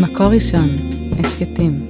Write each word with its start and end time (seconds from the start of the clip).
מקור 0.00 0.26
ראשון, 0.26 0.68
הסכתים. 1.18 1.88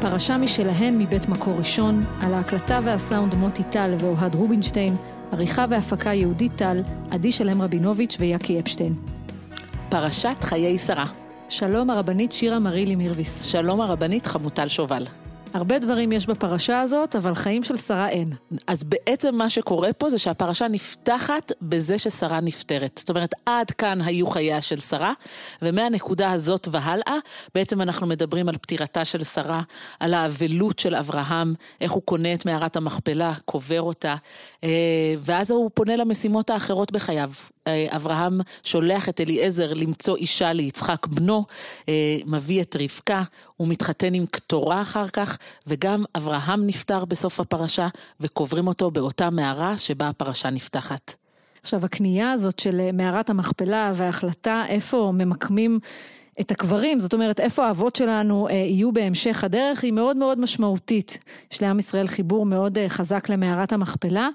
פרשה 0.00 0.38
משלהן 0.38 0.98
מבית 0.98 1.28
מקור 1.28 1.54
ראשון, 1.58 2.04
על 2.20 2.34
ההקלטה 2.34 2.80
והסאונד 2.84 3.34
מוטי 3.34 3.62
טל 3.62 3.94
ואוהד 3.98 4.34
רובינשטיין, 4.34 4.94
עריכה 5.32 5.64
והפקה 5.70 6.14
יהודית 6.14 6.52
טל, 6.56 6.82
עדי 7.10 7.32
שלם 7.32 7.62
רבינוביץ' 7.62 8.16
ויקי 8.20 8.60
אפשטיין. 8.60 8.94
פרשת 9.88 10.36
חיי 10.40 10.78
שרה. 10.78 11.19
שלום 11.50 11.90
הרבנית 11.90 12.32
שירה 12.32 12.58
מרילי 12.58 12.96
מירביס. 12.96 13.44
שלום 13.44 13.80
הרבנית 13.80 14.26
חמוטל 14.26 14.68
שובל. 14.68 15.06
הרבה 15.54 15.78
דברים 15.78 16.12
יש 16.12 16.26
בפרשה 16.26 16.80
הזאת, 16.80 17.16
אבל 17.16 17.34
חיים 17.34 17.64
של 17.64 17.76
שרה 17.76 18.08
אין. 18.08 18.32
אז 18.66 18.84
בעצם 18.84 19.34
מה 19.34 19.50
שקורה 19.50 19.92
פה 19.92 20.08
זה 20.08 20.18
שהפרשה 20.18 20.68
נפתחת 20.68 21.52
בזה 21.62 21.98
ששרה 21.98 22.40
נפטרת. 22.40 22.98
זאת 22.98 23.10
אומרת, 23.10 23.34
עד 23.46 23.70
כאן 23.70 24.00
היו 24.00 24.26
חייה 24.26 24.60
של 24.60 24.80
שרה, 24.80 25.12
ומהנקודה 25.62 26.30
הזאת 26.30 26.68
והלאה, 26.70 27.16
בעצם 27.54 27.80
אנחנו 27.80 28.06
מדברים 28.06 28.48
על 28.48 28.56
פטירתה 28.56 29.04
של 29.04 29.24
שרה, 29.24 29.62
על 30.00 30.14
האבלות 30.14 30.78
של 30.78 30.94
אברהם, 30.94 31.54
איך 31.80 31.92
הוא 31.92 32.02
קונה 32.02 32.34
את 32.34 32.46
מערת 32.46 32.76
המכפלה, 32.76 33.32
קובר 33.44 33.82
אותה, 33.82 34.14
אה, 34.64 35.14
ואז 35.18 35.50
הוא 35.50 35.70
פונה 35.74 35.96
למשימות 35.96 36.50
האחרות 36.50 36.92
בחייו. 36.92 37.30
אה, 37.66 37.86
אברהם 37.90 38.40
שולח 38.62 39.08
את 39.08 39.20
אליעזר 39.20 39.74
למצוא 39.74 40.16
אישה 40.16 40.52
ליצחק 40.52 41.06
בנו, 41.06 41.44
אה, 41.88 42.18
מביא 42.26 42.62
את 42.62 42.76
רבקה, 42.80 43.22
הוא 43.56 43.68
מתחתן 43.68 44.14
עם 44.14 44.26
קטורה 44.26 44.82
אחר 44.82 45.08
כך, 45.08 45.38
וגם 45.66 46.04
אברהם 46.16 46.66
נפטר 46.66 47.04
בסוף 47.04 47.40
הפרשה, 47.40 47.88
וקוברים 48.20 48.66
אותו 48.66 48.90
באותה 48.90 49.30
מערה 49.30 49.78
שבה 49.78 50.08
הפרשה 50.08 50.50
נפתחת. 50.50 51.14
עכשיו, 51.62 51.84
הקנייה 51.84 52.32
הזאת 52.32 52.58
של 52.58 52.80
אה, 52.80 52.92
מערת 52.92 53.30
המכפלה 53.30 53.92
וההחלטה 53.96 54.64
איפה 54.68 55.12
ממקמים 55.14 55.78
את 56.40 56.50
הקברים, 56.50 57.00
זאת 57.00 57.14
אומרת, 57.14 57.40
איפה 57.40 57.66
האבות 57.66 57.96
שלנו 57.96 58.48
אה, 58.48 58.54
יהיו 58.54 58.92
בהמשך 58.92 59.44
הדרך, 59.44 59.84
היא 59.84 59.92
מאוד 59.92 60.16
מאוד 60.16 60.40
משמעותית. 60.40 61.18
יש 61.52 61.62
לעם 61.62 61.78
ישראל 61.78 62.06
חיבור 62.06 62.46
מאוד 62.46 62.78
אה, 62.78 62.88
חזק 62.88 63.28
למערת 63.28 63.72
המכפלה, 63.72 64.28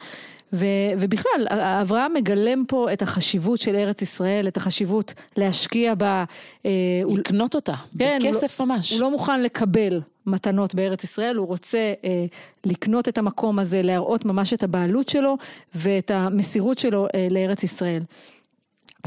ו, 0.54 0.66
ובכלל, 1.00 1.48
אברהם 1.82 2.14
מגלם 2.14 2.64
פה 2.68 2.94
את 2.94 3.02
החשיבות 3.02 3.60
של 3.60 3.76
ארץ 3.76 4.02
ישראל, 4.02 4.48
את 4.48 4.58
החשיבות 4.58 5.14
להשקיע 5.38 5.96
בה. 5.96 6.24
אה, 6.66 6.72
לקנות 7.18 7.56
אותה, 7.56 7.74
כן, 8.00 8.20
בכסף 8.24 8.60
הוא 8.60 8.68
לא- 8.68 8.76
ממש. 8.76 8.92
הוא 8.92 9.02
לא 9.02 9.12
מוכן 9.12 9.42
לקבל 9.42 10.02
מתנות 10.26 10.76
בארץ 10.76 11.04
ישראל, 11.04 11.36
הוא 11.36 11.48
רוצה 11.48 11.94
אה, 12.04 12.26
לקנות 12.66 13.08
את 13.08 13.18
המקום 13.18 13.60
הזה, 13.60 13.82
להראות 13.82 14.26
ממש 14.26 14.54
את 14.54 14.64
הבעלות 14.64 15.10
שלו 15.10 15.38
ואת 15.76 16.12
המסירות 16.12 16.80
שלו 16.80 17.08
אה, 17.16 17.28
לארץ 17.32 17.64
ישראל. 17.64 18.04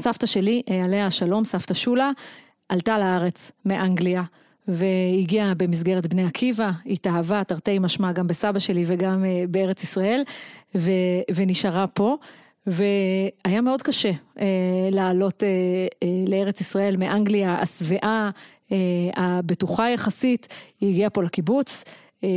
סבתא 0.01 0.27
שלי, 0.27 0.63
אה, 0.71 0.85
עליה 0.85 1.07
השלום, 1.07 1.45
סבתא 1.45 1.75
שולה, 1.75 2.11
עלתה 2.69 2.99
לארץ 2.99 3.53
מאנגליה. 3.65 4.23
והגיעה 4.69 5.55
במסגרת 5.55 6.07
בני 6.07 6.25
עקיבא, 6.25 6.71
התאהבה 6.87 7.45
תרתי 7.45 7.79
משמע 7.79 8.13
גם 8.13 8.27
בסבא 8.27 8.59
שלי 8.59 8.85
וגם 8.87 9.25
אה, 9.25 9.45
בארץ 9.49 9.83
ישראל, 9.83 10.23
ו, 10.75 10.91
ונשארה 11.35 11.87
פה. 11.87 12.17
והיה 12.69 13.61
מאוד 13.61 13.83
קשה 13.83 14.11
אה, 14.41 14.47
לעלות 14.93 15.43
אה, 15.43 15.49
אה, 16.03 16.25
לארץ 16.29 16.61
ישראל 16.61 16.97
מאנגליה 16.97 17.55
השבעה, 17.55 18.31
אה, 18.73 18.77
הבטוחה 19.17 19.91
יחסית, 19.91 20.49
היא 20.81 20.91
הגיעה 20.91 21.11
פה 21.11 21.23
לקיבוץ. 21.23 21.85
אה, 22.25 22.29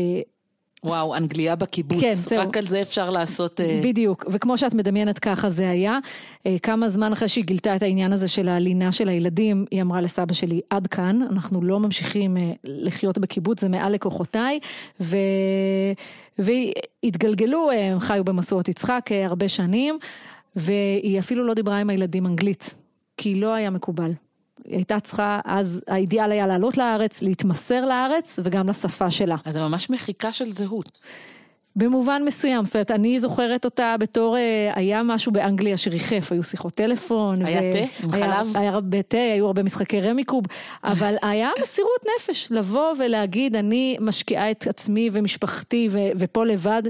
וואו, 0.84 1.16
אנגליה 1.16 1.56
בקיבוץ, 1.56 2.02
כן, 2.02 2.14
זהו. 2.14 2.42
רק 2.42 2.58
על 2.58 2.68
זה 2.68 2.82
אפשר 2.82 3.10
לעשות... 3.10 3.62
אה, 3.62 3.82
בדיוק, 3.84 4.26
וכמו 4.32 4.58
שאת 4.58 4.74
מדמיינת 4.74 5.20
ככה 5.20 5.50
זה 5.50 5.70
היה. 5.70 6.00
אה, 6.46 6.56
כמה 6.64 6.90
זמן 6.90 7.14
אחרי 7.14 7.28
שהיא 7.28 7.44
גילתה 7.44 7.76
את 7.76 7.84
העניין 7.84 8.14
הזה 8.14 8.28
של 8.28 8.50
הלינה 8.50 8.92
של 8.92 9.10
הילדים, 9.10 9.66
היא 9.72 9.82
אמרה 9.82 10.02
לסבא 10.02 10.34
שלי, 10.34 10.62
עד 10.70 10.88
כאן, 10.88 11.22
אנחנו 11.32 11.62
לא 11.62 11.80
ממשיכים 11.80 12.38
אה, 12.38 12.52
לחיות 12.64 13.18
בקיבוץ, 13.18 13.62
זה 13.62 13.70
מעל 13.70 13.92
לכוחותיי, 13.94 14.60
ו... 15.02 15.18
והתגלגלו, 16.40 17.72
הם 17.72 18.00
חיו 18.00 18.24
במסורת 18.24 18.70
יצחק 18.70 19.10
הרבה 19.26 19.50
שנים, 19.50 20.00
והיא 20.56 21.20
אפילו 21.20 21.44
לא 21.44 21.54
דיברה 21.54 21.78
עם 21.78 21.90
הילדים 21.90 22.26
אנגלית, 22.26 22.74
כי 23.18 23.36
לא 23.36 23.54
היה 23.54 23.70
מקובל. 23.70 24.12
היא 24.66 24.76
הייתה 24.76 25.00
צריכה, 25.00 25.40
אז 25.46 25.82
האידיאל 25.88 26.32
היה 26.32 26.48
לעלות 26.48 26.78
לארץ, 26.78 27.22
להתמסר 27.22 27.86
לארץ 27.86 28.40
וגם 28.44 28.70
לשפה 28.70 29.12
שלה. 29.12 29.36
אז 29.46 29.54
זה 29.54 29.60
ממש 29.60 29.90
מחיקה 29.90 30.32
של 30.32 30.52
זהות. 30.52 31.00
במובן 31.76 32.22
מסוים, 32.26 32.66
זאת 32.66 32.76
אומרת, 32.76 32.92
אני 32.92 33.20
זוכרת 33.20 33.66
אותה 33.66 33.96
בתור, 34.00 34.38
אה, 34.38 34.72
היה 34.76 35.04
משהו 35.04 35.32
באנגליה 35.32 35.78
שריחף, 35.78 36.32
היו 36.32 36.44
שיחות 36.44 36.74
טלפון. 36.74 37.46
היה 37.46 37.62
ו... 37.62 37.72
תה 37.72 38.04
עם 38.04 38.14
היה, 38.14 38.34
חלב? 38.34 38.58
היה 38.58 38.70
הרבה 38.70 39.02
תה, 39.02 39.18
היו 39.18 39.46
הרבה 39.46 39.64
משחקי 39.64 40.02
רמיקוב, 40.02 40.46
אבל 40.84 41.16
היה 41.30 41.50
מסירות 41.62 42.06
נפש, 42.16 42.48
לבוא 42.52 42.94
ולהגיד, 43.00 43.56
אני 43.56 43.98
משקיעה 44.00 44.52
את 44.52 44.68
עצמי 44.68 45.10
ומשפחתי 45.14 45.88
ו... 45.92 45.98
ופה 46.16 46.46
לבד. 46.46 46.84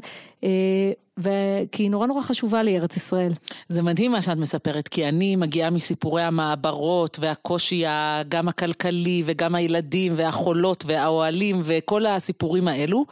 אה, 0.44 0.91
וכי 1.18 1.84
היא 1.84 1.91
נורא 1.91 2.07
נורא 2.07 2.22
חשובה 2.22 2.63
לי 2.63 2.78
ארץ 2.78 2.97
ישראל. 2.97 3.31
זה 3.69 3.81
מדהים 3.81 4.12
מה 4.12 4.22
שאת 4.22 4.38
מספרת, 4.38 4.88
כי 4.88 5.07
אני 5.07 5.35
מגיעה 5.35 5.69
מסיפורי 5.69 6.22
המעברות 6.22 7.18
והקושי 7.22 7.84
גם 8.29 8.47
הכלכלי 8.47 9.24
וגם 9.25 9.56
הילדים 9.56 10.13
והחולות 10.16 10.84
והאוהלים 10.88 11.62
וכל 11.63 12.06
הסיפורים 12.06 12.68
האלו, 12.68 13.06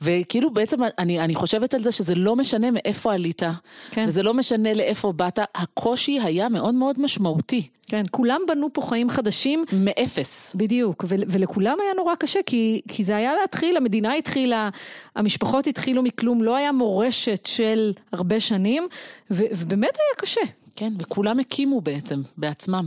וכאילו 0.00 0.52
בעצם 0.52 0.78
אני, 0.98 1.20
אני 1.20 1.34
חושבת 1.34 1.74
על 1.74 1.80
זה 1.80 1.92
שזה 1.92 2.14
לא 2.14 2.36
משנה 2.36 2.70
מאיפה 2.70 3.14
עלית, 3.14 3.42
כן. 3.90 4.04
וזה 4.08 4.22
לא 4.22 4.34
משנה 4.34 4.74
לאיפה 4.74 5.12
באת, 5.12 5.38
הקושי 5.54 6.20
היה 6.20 6.48
מאוד 6.48 6.74
מאוד 6.74 7.00
משמעותי. 7.00 7.68
כן, 7.90 8.02
כולם 8.10 8.40
בנו 8.48 8.68
פה 8.72 8.82
חיים 8.82 9.10
חדשים. 9.10 9.64
מאפס. 9.72 10.54
בדיוק, 10.58 11.04
ו- 11.08 11.14
ולכולם 11.28 11.76
היה 11.82 11.94
נורא 11.96 12.14
קשה, 12.14 12.40
כי, 12.46 12.80
כי 12.88 13.04
זה 13.04 13.16
היה 13.16 13.32
להתחיל, 13.40 13.76
המדינה 13.76 14.14
התחילה, 14.14 14.68
המשפחות 15.16 15.66
התחילו 15.66 16.02
מכלום, 16.02 16.42
לא 16.42 16.56
היה 16.56 16.69
מורשת 16.72 17.46
של 17.46 17.92
הרבה 18.12 18.40
שנים, 18.40 18.88
ו- 19.30 19.44
ובאמת 19.52 19.94
היה 19.94 20.16
קשה. 20.16 20.40
כן, 20.76 20.92
וכולם 20.98 21.38
הקימו 21.38 21.80
בעצם, 21.80 22.22
בעצמם, 22.36 22.86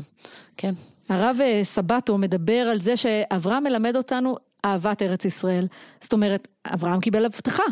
כן. 0.57 0.73
הרב 1.09 1.37
אה, 1.41 1.61
סבטו 1.63 2.17
מדבר 2.17 2.67
על 2.71 2.79
זה 2.79 2.97
שאברהם 2.97 3.63
מלמד 3.63 3.95
אותנו 3.95 4.37
אהבת 4.65 5.01
ארץ 5.01 5.25
ישראל. 5.25 5.67
זאת 6.01 6.13
אומרת, 6.13 6.47
אברהם 6.65 6.99
קיבל 6.99 7.25
הבטחה, 7.25 7.63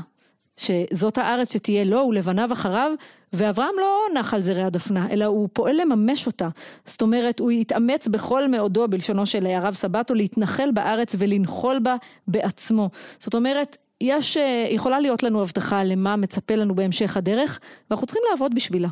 שזאת 0.57 1.17
הארץ 1.17 1.53
שתהיה 1.53 1.83
לו 1.83 1.97
ולבניו 2.09 2.53
אחריו, 2.53 2.91
ואברהם 3.33 3.75
לא 3.77 3.99
נח 4.13 4.33
על 4.33 4.41
זרי 4.41 4.63
הדפנה, 4.63 5.09
אלא 5.11 5.25
הוא 5.25 5.49
פועל 5.53 5.81
לממש 5.81 6.27
אותה. 6.27 6.49
זאת 6.85 7.01
אומרת, 7.01 7.39
הוא 7.39 7.51
התאמץ 7.51 8.07
בכל 8.07 8.47
מאודו, 8.47 8.87
בלשונו 8.87 9.25
של 9.25 9.45
הרב 9.45 9.73
סבטו, 9.73 10.13
להתנחל 10.13 10.71
בארץ 10.71 11.15
ולנחול 11.19 11.79
בה 11.79 11.95
בעצמו. 12.27 12.89
זאת 13.19 13.35
אומרת, 13.35 13.77
יש, 14.01 14.37
אה, 14.37 14.65
יכולה 14.69 14.99
להיות 14.99 15.23
לנו 15.23 15.41
הבטחה 15.41 15.83
למה 15.83 16.15
מצפה 16.15 16.55
לנו 16.55 16.75
בהמשך 16.75 17.17
הדרך, 17.17 17.59
ואנחנו 17.89 18.07
צריכים 18.07 18.23
לעבוד 18.31 18.55
בשבילה. 18.55 18.87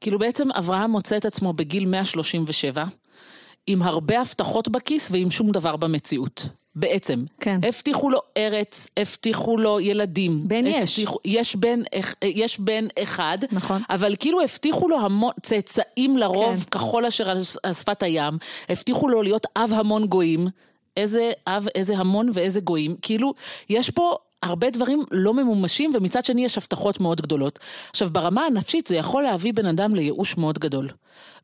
כאילו 0.00 0.18
בעצם 0.18 0.50
אברהם 0.50 0.90
מוצא 0.90 1.16
את 1.16 1.24
עצמו 1.24 1.52
בגיל 1.52 1.86
137, 1.86 2.84
עם 3.66 3.82
הרבה 3.82 4.20
הבטחות 4.20 4.68
בכיס 4.68 5.10
ועם 5.10 5.30
שום 5.30 5.50
דבר 5.50 5.76
במציאות. 5.76 6.48
בעצם. 6.76 7.24
כן. 7.40 7.60
הבטיחו 7.68 8.10
לו 8.10 8.18
ארץ, 8.36 8.88
הבטיחו 8.96 9.56
לו 9.56 9.80
ילדים. 9.80 10.48
בן 10.48 10.66
הבטיחו, 10.66 11.18
יש. 11.24 11.34
יש 11.34 11.56
בן, 11.56 11.80
יש 12.22 12.60
בן 12.60 12.86
אחד. 13.02 13.38
נכון. 13.52 13.82
אבל 13.90 14.14
כאילו 14.18 14.40
הבטיחו 14.40 14.88
לו 14.88 15.00
המון, 15.00 15.32
צאצאים 15.42 16.16
לרוב, 16.16 16.56
כן. 16.56 16.70
כחול 16.70 17.06
אשר 17.06 17.30
על 17.62 17.72
שפת 17.72 18.02
הים. 18.02 18.38
הבטיחו 18.68 19.08
לו 19.08 19.22
להיות 19.22 19.46
אב 19.56 19.72
המון 19.72 20.06
גויים. 20.06 20.48
איזה 20.96 21.32
אב, 21.46 21.66
איזה 21.74 21.96
המון 21.96 22.30
ואיזה 22.32 22.60
גויים. 22.60 22.96
כאילו, 23.02 23.34
יש 23.68 23.90
פה... 23.90 24.16
הרבה 24.44 24.70
דברים 24.70 25.04
לא 25.10 25.34
ממומשים, 25.34 25.90
ומצד 25.94 26.24
שני 26.24 26.44
יש 26.44 26.58
הבטחות 26.58 27.00
מאוד 27.00 27.20
גדולות. 27.20 27.58
עכשיו, 27.90 28.08
ברמה 28.12 28.46
הנפשית 28.46 28.86
זה 28.86 28.96
יכול 28.96 29.22
להביא 29.22 29.52
בן 29.52 29.66
אדם 29.66 29.94
לייאוש 29.94 30.36
מאוד 30.36 30.58
גדול. 30.58 30.88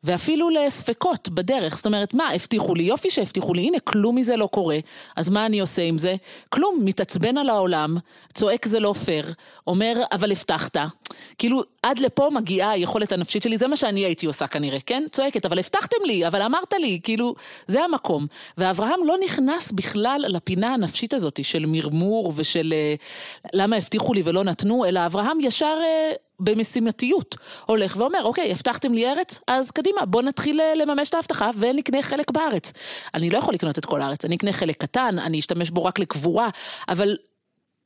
ואפילו 0.05 0.51
לספקות 0.51 1.29
בדרך, 1.29 1.77
זאת 1.77 1.87
אומרת, 1.87 2.15
מה, 2.15 2.29
הבטיחו 2.35 2.75
לי, 2.75 2.83
יופי 2.83 3.11
שהבטיחו 3.11 3.55
לי, 3.55 3.63
הנה, 3.63 3.81
כלום 3.81 4.17
מזה 4.17 4.37
לא 4.37 4.47
קורה, 4.47 4.79
אז 5.17 5.29
מה 5.29 5.47
אני 5.47 5.61
עושה 5.61 5.83
עם 5.83 5.99
זה? 5.99 6.15
כלום, 6.49 6.81
מתעצבן 6.85 7.39
על 7.39 7.49
העולם, 7.49 7.97
צועק 8.35 8.67
זה 8.67 8.81
לא 8.81 8.93
פייר, 9.05 9.33
אומר, 9.67 10.03
אבל 10.13 10.33
הבטחת. 10.33 10.77
כאילו, 11.39 11.63
עד 11.83 11.99
לפה 11.99 12.31
מגיעה 12.33 12.71
היכולת 12.71 13.13
הנפשית 13.13 13.43
שלי, 13.43 13.59
זה 13.59 13.67
מה 13.67 13.77
שאני 13.77 14.05
הייתי 14.05 14.27
עושה 14.27 14.47
כנראה, 14.47 14.79
כן? 14.87 15.03
צועקת, 15.11 15.47
אבל 15.47 15.59
הבטחתם 15.59 15.97
לי, 16.05 16.27
אבל 16.27 16.43
אמרת 16.43 16.73
לי, 16.81 17.01
כאילו, 17.03 17.35
זה 17.67 17.85
המקום. 17.85 18.27
ואברהם 18.59 19.01
לא 19.07 19.17
נכנס 19.25 19.73
בכלל 19.73 20.25
לפינה 20.29 20.75
הנפשית 20.75 21.15
הזאת 21.15 21.45
של 21.45 21.67
מרמור 21.67 22.33
ושל 22.37 22.75
למה 23.53 23.77
הבטיחו 23.77 24.15
לי 24.15 24.23
ולא 24.25 24.45
נתנו, 24.45 24.85
אלא 24.85 25.07
אברהם 25.07 25.41
ישר... 25.41 25.77
במשימתיות 26.41 27.37
הולך 27.67 27.97
ואומר, 27.97 28.23
אוקיי, 28.25 28.51
הבטחתם 28.51 28.95
לי 28.95 29.11
ארץ, 29.11 29.41
אז 29.47 29.71
קדימה, 29.71 30.05
בוא 30.07 30.23
נתחיל 30.23 30.61
אה, 30.61 30.75
לממש 30.75 31.09
את 31.09 31.15
ההבטחה 31.15 31.51
ונקנה 31.59 32.03
חלק 32.03 32.31
בארץ. 32.31 32.73
אני 33.15 33.31
לא 33.31 33.39
יכול 33.39 33.55
לקנות 33.55 33.79
את 33.79 33.85
כל 33.85 34.03
הארץ, 34.03 34.25
אני 34.25 34.37
אקנה 34.37 34.53
חלק 34.53 34.77
קטן, 34.77 35.19
אני 35.19 35.39
אשתמש 35.39 35.71
בו 35.71 35.85
רק 35.85 35.99
לקבורה, 35.99 36.49
אבל 36.89 37.17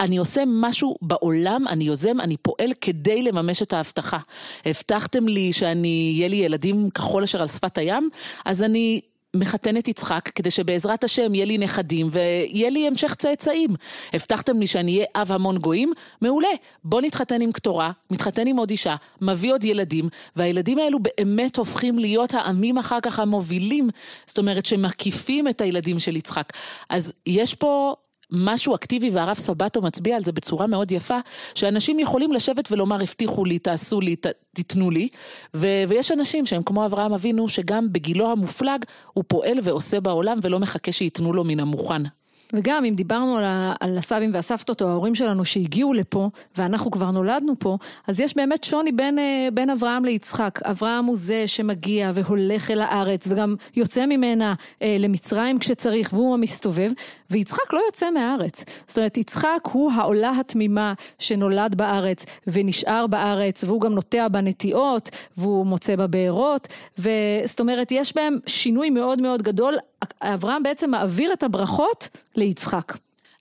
אני 0.01 0.17
עושה 0.17 0.43
משהו 0.47 0.97
בעולם, 1.03 1.69
אני 1.69 1.85
יוזם, 1.85 2.21
אני 2.21 2.37
פועל 2.37 2.73
כדי 2.81 3.23
לממש 3.23 3.63
את 3.63 3.73
ההבטחה. 3.73 4.19
הבטחתם 4.65 5.29
לי 5.29 5.53
שאני, 5.53 6.13
יהיה 6.15 6.29
לי 6.29 6.37
ילדים 6.37 6.91
כחול 6.91 7.23
אשר 7.23 7.41
על 7.41 7.47
שפת 7.47 7.79
הים, 7.79 8.09
אז 8.45 8.63
אני 8.63 9.01
מחתן 9.35 9.77
את 9.77 9.89
יצחק 9.89 10.31
כדי 10.35 10.51
שבעזרת 10.51 11.05
השם 11.05 11.35
יהיה 11.35 11.47
לי 11.47 11.59
נכדים 11.59 12.09
ויהיה 12.11 12.71
לי 12.71 12.87
המשך 12.87 13.15
צאצאים. 13.15 13.71
הבטחתם 14.13 14.61
לי 14.61 14.67
שאני 14.67 14.95
אהיה 14.95 15.07
אב 15.15 15.33
המון 15.33 15.59
גויים? 15.59 15.93
מעולה. 16.21 16.49
בוא 16.85 17.01
נתחתן 17.01 17.41
עם 17.41 17.53
קטורה, 17.53 17.91
מתחתן 18.11 18.47
עם 18.47 18.57
עוד 18.57 18.71
אישה, 18.71 18.97
מביא 19.21 19.53
עוד 19.53 19.65
ילדים, 19.65 20.09
והילדים 20.37 20.79
האלו 20.79 20.99
באמת 21.03 21.57
הופכים 21.57 21.99
להיות 21.99 22.35
העמים 22.35 22.79
אחר 22.79 23.01
כך 23.01 23.19
המובילים, 23.19 23.91
זאת 24.27 24.39
אומרת 24.39 24.67
שמקיפים 24.67 25.49
את 25.49 25.61
הילדים 25.61 25.99
של 25.99 26.17
יצחק. 26.17 26.53
אז 26.91 27.13
יש 27.27 27.55
פה 27.55 27.95
משהו 28.31 28.75
אקטיבי 28.75 29.11
והרב 29.11 29.37
סבטו 29.37 29.83
מצביע 29.83 30.17
על 30.17 30.25
זה 30.25 30.33
בצורה 30.33 30.67
מאוד 30.67 30.93
יפה, 30.93 31.19
שאנשים 31.55 31.99
יכולים 31.99 32.33
לשבת 32.33 32.73
ולומר 32.73 33.03
הבטיחו 33.03 33.45
לי, 33.45 33.59
תעשו 33.59 34.01
לי, 34.01 34.17
ת, 34.17 34.27
תיתנו 34.53 34.91
לי, 34.91 35.09
ו- 35.55 35.85
ויש 35.89 36.13
אנשים 36.13 36.47
שהם 36.47 36.63
כמו 36.63 36.87
אברהם 36.87 37.13
אבינו, 37.13 37.49
שגם 37.49 37.93
בגילו 37.93 38.31
המופלג 38.33 38.85
הוא 39.13 39.25
פועל 39.29 39.59
ועושה 39.63 40.01
בעולם 40.01 40.39
ולא 40.43 40.59
מחכה 40.59 40.93
שייתנו 40.93 41.33
לו 41.33 41.45
מן 41.45 41.61
המוכן. 41.61 42.03
וגם 42.53 42.85
אם 42.85 42.95
דיברנו 42.95 43.37
על, 43.37 43.45
ה, 43.45 43.75
על 43.81 43.99
הסבים 43.99 44.35
והסבתות 44.35 44.83
או 44.83 44.89
ההורים 44.89 45.15
שלנו 45.15 45.45
שהגיעו 45.45 45.95
לפה 45.95 46.31
ואנחנו 46.57 46.91
כבר 46.91 47.11
נולדנו 47.11 47.55
פה, 47.59 47.79
אז 48.07 48.21
יש 48.21 48.37
באמת 48.37 48.65
שוני 48.65 48.93
בין, 48.93 49.19
אה, 49.19 49.49
בין 49.53 49.71
אברהם 49.71 50.05
ליצחק. 50.05 50.61
אברהם 50.63 51.05
הוא 51.05 51.17
זה 51.19 51.47
שמגיע 51.47 52.11
והולך 52.15 52.71
אל 52.71 52.81
הארץ 52.81 53.27
וגם 53.29 53.55
יוצא 53.77 54.07
ממנה 54.07 54.55
אה, 54.83 54.97
למצרים 54.99 55.59
כשצריך 55.59 56.13
והוא 56.13 56.35
המסתובב, 56.35 56.91
ויצחק 57.31 57.73
לא 57.73 57.81
יוצא 57.87 58.11
מהארץ. 58.11 58.65
זאת 58.87 58.99
אומרת, 58.99 59.17
יצחק 59.17 59.61
הוא 59.73 59.93
העולה 59.93 60.33
התמימה 60.41 60.95
שנולד 61.19 61.75
בארץ 61.75 62.25
ונשאר 62.47 63.07
בארץ 63.07 63.65
והוא 63.65 63.81
גם 63.81 63.93
נוטע 63.93 64.29
בנטיעות 64.29 65.11
והוא 65.37 65.67
מוצא 65.67 65.97
בבארות, 65.97 66.69
וזאת 66.99 67.61
אומרת, 67.61 67.93
יש 67.93 68.15
בהם 68.17 68.39
שינוי 68.47 68.91
מאוד 68.91 69.23
מאוד 69.23 69.43
גדול. 69.43 69.75
אברהם 70.21 70.63
בעצם 70.63 70.91
מעביר 70.91 71.33
את 71.33 71.43
הברכות 71.43 72.09
ליצחק. 72.37 72.93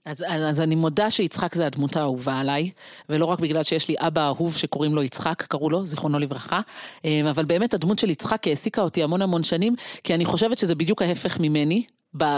אז, 0.05 0.23
אז 0.27 0.61
אני 0.61 0.75
מודה 0.75 1.09
שיצחק 1.09 1.55
זה 1.55 1.65
הדמות 1.65 1.95
האהובה 1.95 2.39
עליי, 2.39 2.71
ולא 3.09 3.25
רק 3.25 3.39
בגלל 3.39 3.63
שיש 3.63 3.89
לי 3.89 3.95
אבא 3.99 4.25
אהוב 4.27 4.55
שקוראים 4.55 4.95
לו 4.95 5.03
יצחק, 5.03 5.41
קראו 5.41 5.69
לו, 5.69 5.85
זיכרונו 5.85 6.19
לברכה, 6.19 6.59
אה, 7.05 7.21
אבל 7.29 7.45
באמת 7.45 7.73
הדמות 7.73 7.99
של 7.99 8.09
יצחק 8.09 8.47
העסיקה 8.47 8.81
אותי 8.81 9.03
המון 9.03 9.21
המון 9.21 9.43
שנים, 9.43 9.75
כי 10.03 10.13
אני 10.13 10.25
חושבת 10.25 10.57
שזה 10.57 10.75
בדיוק 10.75 11.01
ההפך 11.01 11.39
ממני. 11.39 11.83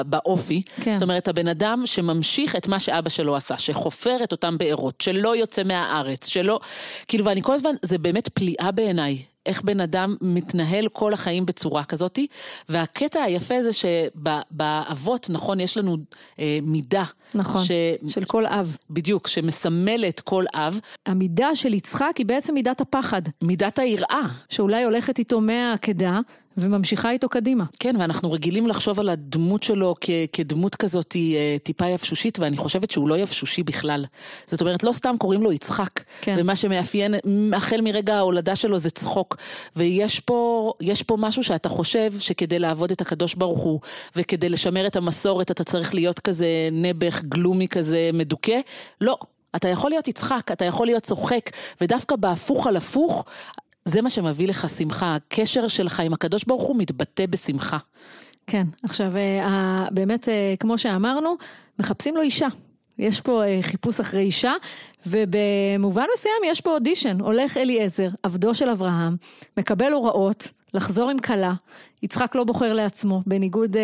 באופי, 0.05 0.61
כן. 0.81 0.93
זאת 0.93 1.03
אומרת 1.03 1.27
הבן 1.27 1.47
אדם 1.47 1.81
שממשיך 1.85 2.55
את 2.55 2.67
מה 2.67 2.79
שאבא 2.79 3.09
שלו 3.09 3.35
עשה, 3.35 3.57
שחופר 3.57 4.17
את 4.23 4.31
אותם 4.31 4.57
בארות, 4.57 5.01
שלא 5.01 5.35
יוצא 5.35 5.63
מהארץ, 5.63 6.27
שלא, 6.27 6.59
כאילו 7.07 7.25
ואני 7.25 7.41
כל 7.41 7.53
הזמן, 7.53 7.75
זה 7.81 7.97
באמת 7.97 8.29
פליאה 8.29 8.71
בעיניי, 8.71 9.17
איך 9.45 9.61
בן 9.61 9.79
אדם 9.79 10.15
מתנהל 10.21 10.87
כל 10.87 11.13
החיים 11.13 11.45
בצורה 11.45 11.83
כזאתי, 11.83 12.27
והקטע 12.69 13.21
היפה 13.21 13.63
זה 13.63 13.69
שבאבות, 13.73 15.29
נכון, 15.29 15.59
יש 15.59 15.77
לנו 15.77 15.97
אה, 16.39 16.59
מידה. 16.63 17.03
נכון, 17.35 17.63
ש... 17.63 17.71
של 18.07 18.23
כל 18.23 18.45
אב. 18.45 18.77
בדיוק, 18.89 19.27
שמסמלת 19.27 20.19
כל 20.19 20.45
אב. 20.53 20.79
המידה 21.05 21.55
של 21.55 21.73
יצחק 21.73 22.13
היא 22.17 22.25
בעצם 22.25 22.53
מידת 22.53 22.81
הפחד. 22.81 23.21
מידת 23.41 23.79
היראה. 23.79 24.21
שאולי 24.49 24.83
הולכת 24.83 25.19
איתו 25.19 25.41
מהעקדה. 25.41 26.19
וממשיכה 26.57 27.11
איתו 27.11 27.29
קדימה. 27.29 27.63
כן, 27.79 27.95
ואנחנו 27.99 28.31
רגילים 28.31 28.67
לחשוב 28.67 28.99
על 28.99 29.09
הדמות 29.09 29.63
שלו 29.63 29.95
כ- 30.01 30.09
כדמות 30.33 30.75
כזאת 30.75 31.15
אה, 31.15 31.57
טיפה 31.63 31.87
יבשושית, 31.87 32.39
ואני 32.39 32.57
חושבת 32.57 32.91
שהוא 32.91 33.09
לא 33.09 33.17
יבשושי 33.17 33.63
בכלל. 33.63 34.05
זאת 34.47 34.61
אומרת, 34.61 34.83
לא 34.83 34.91
סתם 34.91 35.15
קוראים 35.19 35.43
לו 35.43 35.51
יצחק, 35.51 36.03
כן. 36.21 36.35
ומה 36.39 36.55
שמאפיין, 36.55 37.15
החל 37.53 37.81
מרגע 37.81 38.15
ההולדה 38.15 38.55
שלו 38.55 38.77
זה 38.77 38.89
צחוק. 38.89 39.37
ויש 39.75 40.19
פה, 40.19 40.73
פה 41.07 41.17
משהו 41.17 41.43
שאתה 41.43 41.69
חושב 41.69 42.13
שכדי 42.19 42.59
לעבוד 42.59 42.91
את 42.91 43.01
הקדוש 43.01 43.35
ברוך 43.35 43.63
הוא, 43.63 43.79
וכדי 44.15 44.49
לשמר 44.49 44.87
את 44.87 44.95
המסורת 44.95 45.51
אתה 45.51 45.63
צריך 45.63 45.93
להיות 45.93 46.19
כזה 46.19 46.47
נעבך, 46.71 47.21
גלומי 47.23 47.67
כזה, 47.67 48.09
מדוכא. 48.13 48.59
לא, 49.01 49.17
אתה 49.55 49.67
יכול 49.67 49.89
להיות 49.89 50.07
יצחק, 50.07 50.51
אתה 50.51 50.65
יכול 50.65 50.85
להיות 50.85 51.03
צוחק, 51.03 51.49
ודווקא 51.81 52.15
בהפוך 52.15 52.67
על 52.67 52.77
הפוך, 52.77 53.25
זה 53.85 54.01
מה 54.01 54.09
שמביא 54.09 54.47
לך 54.47 54.69
שמחה, 54.69 55.15
הקשר 55.15 55.67
שלך 55.67 55.99
עם 55.99 56.13
הקדוש 56.13 56.43
ברוך 56.43 56.67
הוא 56.67 56.75
מתבטא 56.77 57.25
בשמחה. 57.25 57.77
כן, 58.47 58.67
עכשיו 58.83 59.17
אה, 59.17 59.87
באמת 59.91 60.29
אה, 60.29 60.53
כמו 60.59 60.77
שאמרנו, 60.77 61.35
מחפשים 61.79 62.15
לו 62.15 62.21
אישה. 62.21 62.47
יש 62.99 63.21
פה 63.21 63.43
אה, 63.43 63.59
חיפוש 63.61 63.99
אחרי 63.99 64.21
אישה, 64.21 64.53
ובמובן 65.05 66.05
מסוים 66.13 66.35
יש 66.45 66.61
פה 66.61 66.71
אודישן, 66.71 67.21
הולך 67.21 67.57
אליעזר, 67.57 68.07
עבדו 68.23 68.55
של 68.55 68.69
אברהם, 68.69 69.15
מקבל 69.57 69.91
הוראות 69.91 70.51
לחזור 70.73 71.09
עם 71.09 71.19
כלה, 71.19 71.53
יצחק 72.03 72.35
לא 72.35 72.43
בוחר 72.43 72.73
לעצמו, 72.73 73.21
בניגוד 73.25 73.77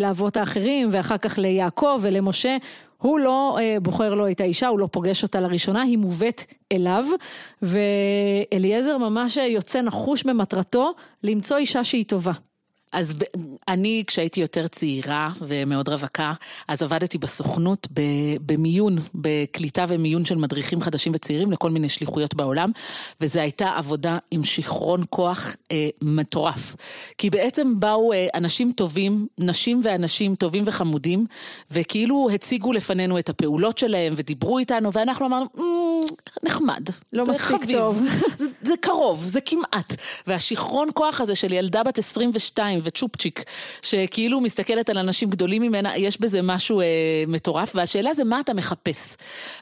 לאבות 0.00 0.36
האחרים, 0.36 0.88
ואחר 0.92 1.18
כך 1.18 1.38
ליעקב 1.38 1.98
ולמשה, 2.02 2.56
הוא 3.02 3.20
לא 3.20 3.58
אה, 3.60 3.76
בוחר 3.80 4.14
לו 4.14 4.30
את 4.30 4.40
האישה, 4.40 4.68
הוא 4.68 4.78
לא 4.78 4.88
פוגש 4.92 5.22
אותה 5.22 5.40
לראשונה, 5.40 5.82
היא 5.82 5.98
מובאת 5.98 6.44
אליו, 6.72 7.04
ואליעזר 7.62 8.98
ממש 8.98 9.36
יוצא 9.36 9.80
נחוש 9.80 10.22
במטרתו 10.22 10.92
למצוא 11.22 11.56
אישה 11.56 11.84
שהיא 11.84 12.04
טובה. 12.04 12.32
אז 12.92 13.14
אני, 13.68 14.04
כשהייתי 14.06 14.40
יותר 14.40 14.66
צעירה 14.68 15.30
ומאוד 15.40 15.88
רווקה, 15.88 16.32
אז 16.68 16.82
עבדתי 16.82 17.18
בסוכנות 17.18 17.88
במיון, 18.46 18.98
בקליטה 19.14 19.84
ומיון 19.88 20.24
של 20.24 20.36
מדריכים 20.36 20.80
חדשים 20.80 21.12
וצעירים 21.14 21.52
לכל 21.52 21.70
מיני 21.70 21.88
שליחויות 21.88 22.34
בעולם, 22.34 22.70
וזו 23.20 23.40
הייתה 23.40 23.70
עבודה 23.76 24.18
עם 24.30 24.44
שיכרון 24.44 25.04
כוח 25.10 25.56
אה, 25.72 25.88
מטורף. 26.02 26.76
כי 27.18 27.30
בעצם 27.30 27.80
באו 27.80 28.12
אה, 28.12 28.26
אנשים 28.34 28.72
טובים, 28.72 29.26
נשים 29.38 29.80
ואנשים 29.84 30.34
טובים 30.34 30.64
וחמודים, 30.66 31.26
וכאילו 31.70 32.28
הציגו 32.34 32.72
לפנינו 32.72 33.18
את 33.18 33.28
הפעולות 33.28 33.78
שלהם 33.78 34.12
ודיברו 34.16 34.58
איתנו, 34.58 34.92
ואנחנו 34.92 35.26
אמרנו, 35.26 35.46
mm, 35.56 35.60
נחמד. 36.42 36.88
לא 37.12 37.24
מספיק 37.28 37.64
טוב. 37.72 38.02
זה, 38.36 38.46
זה 38.62 38.74
קרוב, 38.80 39.24
זה 39.26 39.40
כמעט. 39.40 39.94
והשיכרון 40.26 40.88
כוח 40.94 41.20
הזה 41.20 41.34
של 41.34 41.52
ילדה 41.52 41.82
בת 41.82 41.98
22, 41.98 42.81
וצ'ופצ'יק, 42.84 43.44
שכאילו 43.82 44.40
מסתכלת 44.40 44.90
על 44.90 44.98
אנשים 44.98 45.30
גדולים 45.30 45.62
ממנה, 45.62 45.96
יש 45.96 46.20
בזה 46.20 46.42
משהו 46.42 46.80
אה, 46.80 46.86
מטורף, 47.28 47.72
והשאלה 47.74 48.14
זה 48.14 48.24
מה 48.24 48.40
אתה 48.40 48.54
מחפש. 48.54 49.16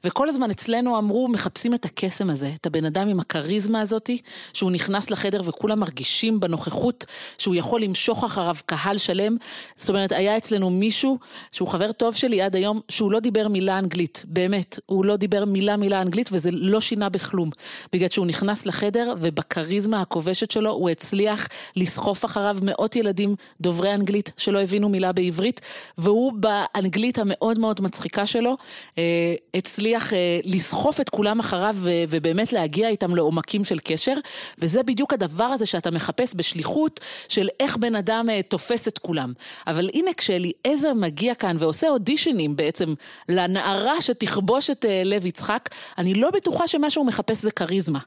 וכל 0.04 0.28
הזמן 0.28 0.50
אצלנו 0.50 0.98
אמרו, 0.98 1.28
מחפשים 1.28 1.74
את 1.74 1.84
הקסם 1.84 2.30
הזה, 2.30 2.50
את 2.60 2.66
הבן 2.66 2.84
אדם 2.84 3.08
עם 3.08 3.20
הכריזמה 3.20 3.80
הזאתי, 3.80 4.18
שהוא 4.52 4.70
נכנס 4.70 5.10
לחדר 5.10 5.42
וכולם 5.44 5.80
מרגישים 5.80 6.40
בנוכחות 6.40 7.04
שהוא 7.38 7.54
יכול 7.54 7.82
למשוך 7.82 8.24
אחריו 8.24 8.56
קהל 8.66 8.98
שלם. 8.98 9.36
זאת 9.76 9.88
אומרת, 9.88 10.12
היה 10.12 10.36
אצלנו 10.36 10.70
מישהו, 10.70 11.18
שהוא 11.52 11.68
חבר 11.68 11.92
טוב 11.92 12.14
שלי 12.14 12.42
עד 12.42 12.56
היום, 12.56 12.80
שהוא 12.88 13.12
לא 13.12 13.20
דיבר 13.20 13.48
מילה 13.48 13.78
אנגלית, 13.78 14.24
באמת, 14.28 14.78
הוא 14.86 15.04
לא 15.04 15.16
דיבר 15.16 15.44
מילה 15.44 15.76
מילה 15.76 16.02
אנגלית, 16.02 16.28
וזה 16.32 16.50
לא 16.52 16.80
שינה 16.80 17.08
בכלום. 17.08 17.50
בגלל 17.92 18.08
שהוא 18.08 18.26
נכנס 18.26 18.66
לחדר, 18.66 19.14
ובכריזמה 19.20 20.00
הכובשת 20.00 20.50
שלו, 20.50 20.70
הוא 20.70 20.90
הצליח 20.90 21.48
לסחוף 21.76 22.24
אחריו 22.24 22.56
מאות 22.62 22.96
ילדים. 22.96 23.09
ילדים 23.10 23.34
דוברי 23.60 23.94
אנגלית 23.94 24.32
שלא 24.36 24.58
הבינו 24.58 24.88
מילה 24.88 25.12
בעברית, 25.12 25.60
והוא 25.98 26.32
באנגלית 26.32 27.18
המאוד 27.18 27.58
מאוד 27.58 27.80
מצחיקה 27.80 28.26
שלו, 28.26 28.56
אה, 28.98 29.34
הצליח 29.54 30.12
אה, 30.12 30.40
לסחוף 30.44 31.00
את 31.00 31.08
כולם 31.08 31.40
אחריו 31.40 31.76
ובאמת 31.82 32.52
להגיע 32.52 32.88
איתם 32.88 33.16
לעומקים 33.16 33.64
של 33.64 33.78
קשר, 33.84 34.14
וזה 34.58 34.82
בדיוק 34.82 35.12
הדבר 35.12 35.44
הזה 35.44 35.66
שאתה 35.66 35.90
מחפש 35.90 36.34
בשליחות 36.36 37.00
של 37.28 37.48
איך 37.60 37.76
בן 37.76 37.94
אדם 37.94 38.26
אה, 38.30 38.40
תופס 38.42 38.88
את 38.88 38.98
כולם. 38.98 39.32
אבל 39.66 39.90
הנה 39.94 40.10
כשאליעזר 40.16 40.94
מגיע 40.94 41.34
כאן 41.34 41.56
ועושה 41.58 41.88
אודישנים 41.88 42.56
בעצם 42.56 42.94
לנערה 43.28 44.02
שתכבוש 44.02 44.70
את 44.70 44.84
לב 45.04 45.26
יצחק, 45.26 45.68
אני 45.98 46.14
לא 46.14 46.30
בטוחה 46.30 46.66
שמה 46.66 46.90
שהוא 46.90 47.06
מחפש 47.06 47.42
זה 47.42 47.50
כריזמה. 47.50 47.98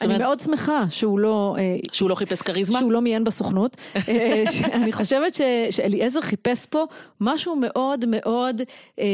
אני 0.00 0.06
אומרת, 0.06 0.20
מאוד 0.20 0.40
שמחה 0.40 0.84
שהוא 0.90 1.18
לא... 1.18 1.56
שהוא 1.92 2.10
לא 2.10 2.14
חיפש 2.14 2.42
כריזמה? 2.42 2.78
שהוא 2.78 2.92
לא 2.92 3.00
מיין 3.00 3.24
בסוכנות. 3.24 3.76
אני 4.72 4.92
חושבת 4.92 5.34
שאליעזר 5.70 6.20
חיפש 6.20 6.66
פה 6.66 6.84
משהו 7.20 7.56
מאוד 7.56 8.04
מאוד 8.08 8.62
אה, 8.98 9.04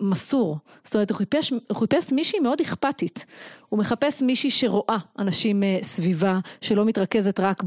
מסור. 0.00 0.58
זאת 0.84 0.94
אומרת, 0.94 1.10
הוא 1.10 1.16
חיפש, 1.18 1.50
הוא 1.50 1.76
חיפש 1.78 2.12
מישהי 2.12 2.40
מאוד 2.40 2.60
אכפתית. 2.60 3.24
הוא 3.68 3.78
מחפש 3.78 4.22
מישהי 4.22 4.50
שרואה 4.50 4.96
אנשים 5.18 5.62
אה, 5.62 5.78
סביבה, 5.82 6.38
שלא 6.60 6.84
מתרכזת 6.84 7.40
רק 7.40 7.62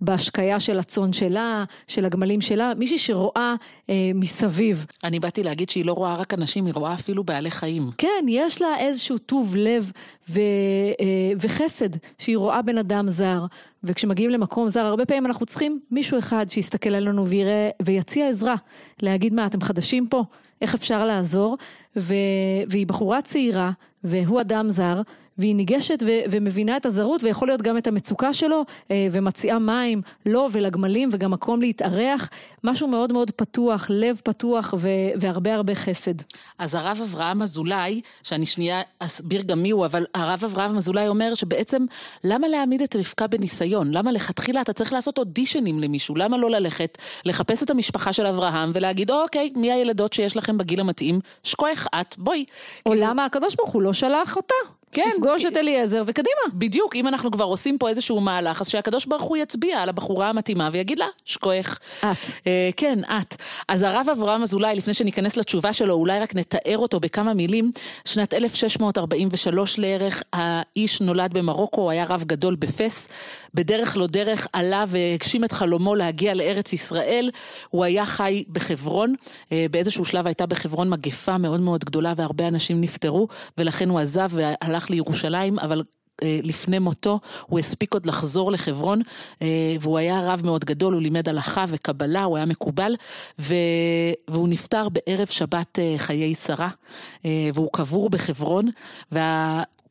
בהשקיה 0.00 0.60
של 0.60 0.78
הצאן 0.78 1.12
שלה, 1.12 1.64
של 1.88 2.04
הגמלים 2.04 2.40
שלה, 2.40 2.72
מישהי 2.76 2.98
שרואה 2.98 3.54
אה, 3.90 4.10
מסביב. 4.14 4.86
אני 5.04 5.20
באתי 5.20 5.42
להגיד 5.42 5.68
שהיא 5.68 5.86
לא 5.86 5.92
רואה 5.92 6.14
רק 6.14 6.34
אנשים, 6.34 6.66
היא 6.66 6.74
רואה 6.74 6.94
אפילו 6.94 7.24
בעלי 7.24 7.50
חיים. 7.50 7.90
כן, 7.98 8.24
יש 8.28 8.62
לה 8.62 8.78
איזשהו 8.78 9.18
טוב 9.18 9.56
לב 9.56 9.92
ו, 10.30 10.40
אה, 11.00 11.32
וחסד 11.40 11.88
שהיא 12.18 12.36
רואה 12.36 12.62
בן 12.62 12.78
אדם 12.78 13.10
זר, 13.10 13.46
וכשמגיעים 13.84 14.30
למקום 14.30 14.68
זר, 14.68 14.80
הרבה 14.80 15.06
פעמים 15.06 15.26
אנחנו 15.26 15.46
צריכים 15.46 15.80
מישהו 15.90 16.18
אחד 16.18 16.46
שיסתכל 16.48 16.94
עלינו 16.94 17.26
ויראה, 17.26 17.70
ויציע 17.82 18.28
עזרה, 18.28 18.54
להגיד 19.02 19.34
מה, 19.34 19.46
אתם 19.46 19.60
חדשים 19.60 20.06
פה? 20.08 20.24
איך 20.60 20.74
אפשר 20.74 21.04
לעזור? 21.04 21.56
ו, 21.96 22.14
והיא 22.68 22.86
בחורה 22.86 23.22
צעירה, 23.22 23.70
והוא 24.04 24.40
אדם 24.40 24.70
זר, 24.70 25.02
והיא 25.42 25.54
ניגשת 25.56 26.02
ו- 26.06 26.20
ומבינה 26.30 26.76
את 26.76 26.86
הזרות 26.86 27.24
ויכול 27.24 27.48
להיות 27.48 27.62
גם 27.62 27.78
את 27.78 27.86
המצוקה 27.86 28.32
שלו 28.32 28.64
אה, 28.90 29.06
ומציעה 29.12 29.58
מים 29.58 30.02
לו 30.26 30.46
ולגמלים 30.52 31.08
וגם 31.12 31.30
מקום 31.30 31.60
להתארח, 31.60 32.30
משהו 32.64 32.88
מאוד 32.88 33.12
מאוד 33.12 33.30
פתוח, 33.30 33.86
לב 33.90 34.20
פתוח 34.24 34.74
ו- 34.78 34.88
והרבה 35.20 35.54
הרבה 35.54 35.74
חסד. 35.74 36.14
אז 36.58 36.74
הרב 36.74 36.98
אברהם 37.02 37.42
אזולאי, 37.42 38.00
שאני 38.22 38.46
שנייה 38.46 38.82
אסביר 38.98 39.42
גם 39.42 39.62
מי 39.62 39.70
הוא, 39.70 39.86
אבל 39.86 40.06
הרב 40.14 40.44
אברהם 40.44 40.76
אזולאי 40.76 41.08
אומר 41.08 41.34
שבעצם 41.34 41.84
למה 42.24 42.48
להעמיד 42.48 42.82
את 42.82 42.96
רבקה 42.96 43.26
בניסיון? 43.26 43.90
למה 43.94 44.12
לכתחילה 44.12 44.60
אתה 44.60 44.72
צריך 44.72 44.92
לעשות 44.92 45.18
אודישנים 45.18 45.80
למישהו? 45.80 46.14
למה 46.16 46.36
לא 46.36 46.50
ללכת, 46.50 46.98
לחפש 47.24 47.62
את 47.62 47.70
המשפחה 47.70 48.12
של 48.12 48.26
אברהם 48.26 48.70
ולהגיד, 48.74 49.10
אוקיי, 49.10 49.52
מי 49.56 49.72
הילדות 49.72 50.12
שיש 50.12 50.36
לכם 50.36 50.58
בגיל 50.58 50.80
המתאים? 50.80 51.20
שכוח 51.42 51.86
את, 52.00 52.14
בואי. 52.18 52.44
או 52.86 52.90
כאילו- 52.90 53.06
למה 53.06 53.24
הקדוש 53.24 53.54
ברוך 53.54 53.70
הוא 53.70 53.82
לא 53.82 53.92
שלח 53.92 54.36
אותה? 54.36 54.81
כן, 54.92 55.10
תפגוש 55.16 55.42
כי- 55.42 55.48
את 55.48 55.56
אליעזר 55.56 56.02
וקדימה. 56.06 56.40
בדיוק, 56.54 56.96
אם 56.96 57.08
אנחנו 57.08 57.30
כבר 57.30 57.44
עושים 57.44 57.78
פה 57.78 57.88
איזשהו 57.88 58.20
מהלך, 58.20 58.60
אז 58.60 58.68
שהקדוש 58.68 59.06
ברוך 59.06 59.22
הוא 59.22 59.36
יצביע 59.36 59.78
על 59.78 59.88
הבחורה 59.88 60.28
המתאימה 60.28 60.68
ויגיד 60.72 60.98
לה, 60.98 61.06
שכוח. 61.24 61.78
את. 62.00 62.04
אה, 62.46 62.70
כן, 62.76 62.98
את. 63.04 63.36
אז 63.68 63.82
הרב 63.82 64.06
אברהם 64.12 64.42
אזולאי, 64.42 64.74
לפני 64.76 64.94
שניכנס 64.94 65.36
לתשובה 65.36 65.72
שלו, 65.72 65.94
אולי 65.94 66.20
רק 66.20 66.34
נתאר 66.34 66.78
אותו 66.78 67.00
בכמה 67.00 67.34
מילים. 67.34 67.70
שנת 68.04 68.34
1643 68.34 69.78
לערך, 69.78 70.22
האיש 70.32 71.00
נולד 71.00 71.32
במרוקו, 71.32 71.90
היה 71.90 72.04
רב 72.04 72.24
גדול 72.26 72.54
בפס. 72.54 73.08
בדרך 73.54 73.96
לא 73.96 74.06
דרך 74.06 74.46
עלה 74.52 74.84
והגשים 74.88 75.44
את 75.44 75.52
חלומו 75.52 75.94
להגיע 75.94 76.34
לארץ 76.34 76.72
ישראל. 76.72 77.30
הוא 77.70 77.84
היה 77.84 78.06
חי 78.06 78.44
בחברון. 78.52 79.14
אה, 79.52 79.66
באיזשהו 79.70 80.04
שלב 80.04 80.26
הייתה 80.26 80.46
בחברון 80.46 80.90
מגפה 80.90 81.38
מאוד 81.38 81.60
מאוד 81.60 81.84
גדולה 81.84 82.12
והרבה 82.16 82.48
אנשים 82.48 82.80
נפטרו, 82.80 83.28
ולכן 83.58 83.88
הוא 83.88 83.98
עזב 84.00 84.28
והלך 84.30 84.81
לירושלים, 84.90 85.58
אבל 85.58 85.82
אה, 86.22 86.40
לפני 86.42 86.78
מותו, 86.78 87.20
הוא 87.46 87.58
הספיק 87.58 87.94
עוד 87.94 88.06
לחזור 88.06 88.52
לחברון, 88.52 89.02
אה, 89.42 89.76
והוא 89.80 89.98
היה 89.98 90.20
רב 90.20 90.42
מאוד 90.44 90.64
גדול, 90.64 90.94
הוא 90.94 91.02
לימד 91.02 91.28
הלכה 91.28 91.64
וקבלה, 91.68 92.24
הוא 92.24 92.36
היה 92.36 92.46
מקובל. 92.46 92.96
והוא 93.38 94.48
נפטר 94.48 94.88
בערב 94.88 95.26
שבת 95.26 95.78
אה, 95.78 95.94
חיי 95.98 96.34
שרה, 96.34 96.68
והוא 97.54 97.68
קבור 97.72 98.10
בחברון. 98.10 98.68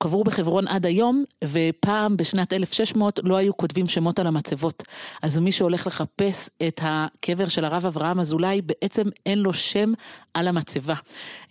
קבור 0.02 0.24
בחברון 0.24 0.68
עד 0.68 0.86
היום, 0.86 1.24
ופעם 1.44 2.18
בשנת 2.18 2.54
1600 2.54 3.20
לא 3.24 3.36
היו 3.36 3.58
כותבים 3.58 3.88
שמות 3.88 4.20
על 4.20 4.28
המצבות. 4.28 4.84
אז 5.22 5.38
מי 5.38 5.52
שהולך 5.52 5.88
לחפש 5.88 6.50
את 6.68 6.82
הקבר 6.84 7.48
של 7.48 7.66
הרב 7.66 7.86
אברהם 7.86 8.20
אזולאי, 8.20 8.62
בעצם 8.62 9.04
אין 9.26 9.40
לו 9.40 9.54
שם 9.54 9.94
על 10.34 10.48
המצבה. 10.48 10.94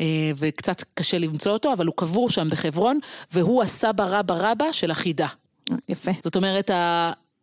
אה, 0.00 0.07
וקצת 0.37 0.85
קשה 0.95 1.19
למצוא 1.19 1.52
אותו, 1.52 1.73
אבל 1.73 1.87
הוא 1.87 1.95
קבור 1.97 2.30
שם 2.30 2.49
בחברון, 2.50 2.99
והוא 3.33 3.62
הסבא 3.62 4.04
רבא 4.09 4.35
רבא 4.38 4.73
של 4.73 4.90
החידה. 4.90 5.26
יפה. 5.88 6.11
זאת 6.25 6.37
אומרת, 6.37 6.71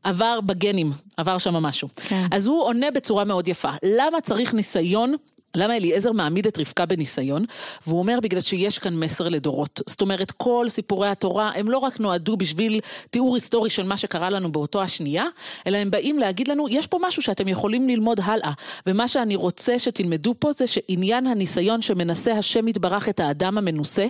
עבר 0.04 0.42
בגנים, 0.42 0.92
עבר 1.18 1.38
שם 1.38 1.54
משהו. 1.54 1.88
כן. 1.96 2.26
אז 2.32 2.48
הוא 2.48 2.64
עונה 2.64 2.92
בצורה 2.92 3.24
מאוד 3.24 3.48
יפה. 3.48 3.72
למה 3.84 4.22
צריך 4.22 4.54
ניסיון? 4.54 5.16
למה 5.58 5.78
אליעזר 5.78 6.12
מעמיד 6.12 6.48
את 6.48 6.60
רבקה 6.60 6.86
בניסיון? 6.86 7.46
והוא 7.88 8.00
אומר 8.00 8.20
בגלל 8.22 8.42
שיש 8.42 8.80
כאן 8.80 8.96
מסר 9.00 9.30
לדורות. 9.30 9.82
זאת 9.90 10.02
אומרת, 10.02 10.32
כל 10.32 10.66
סיפורי 10.70 11.08
התורה 11.08 11.52
הם 11.56 11.70
לא 11.70 11.78
רק 11.78 12.00
נועדו 12.00 12.38
בשביל 12.38 12.80
תיאור 13.10 13.36
היסטורי 13.36 13.70
של 13.70 13.84
מה 13.84 13.98
שקרה 13.98 14.30
לנו 14.30 14.52
באותו 14.52 14.82
השנייה, 14.82 15.24
אלא 15.68 15.78
הם 15.78 15.92
באים 15.92 16.20
להגיד 16.20 16.48
לנו, 16.48 16.70
יש 16.70 16.88
פה 16.88 17.00
משהו 17.02 17.22
שאתם 17.22 17.48
יכולים 17.48 17.90
ללמוד 17.90 18.20
הלאה. 18.24 18.52
ומה 18.88 19.08
שאני 19.08 19.36
רוצה 19.36 19.80
שתלמדו 19.80 20.34
פה 20.40 20.52
זה 20.52 20.68
שעניין 20.68 21.28
הניסיון 21.28 21.82
שמנסה 21.82 22.32
השם 22.32 22.68
יתברך 22.68 23.10
את 23.10 23.20
האדם 23.20 23.58
המנוסה, 23.58 24.06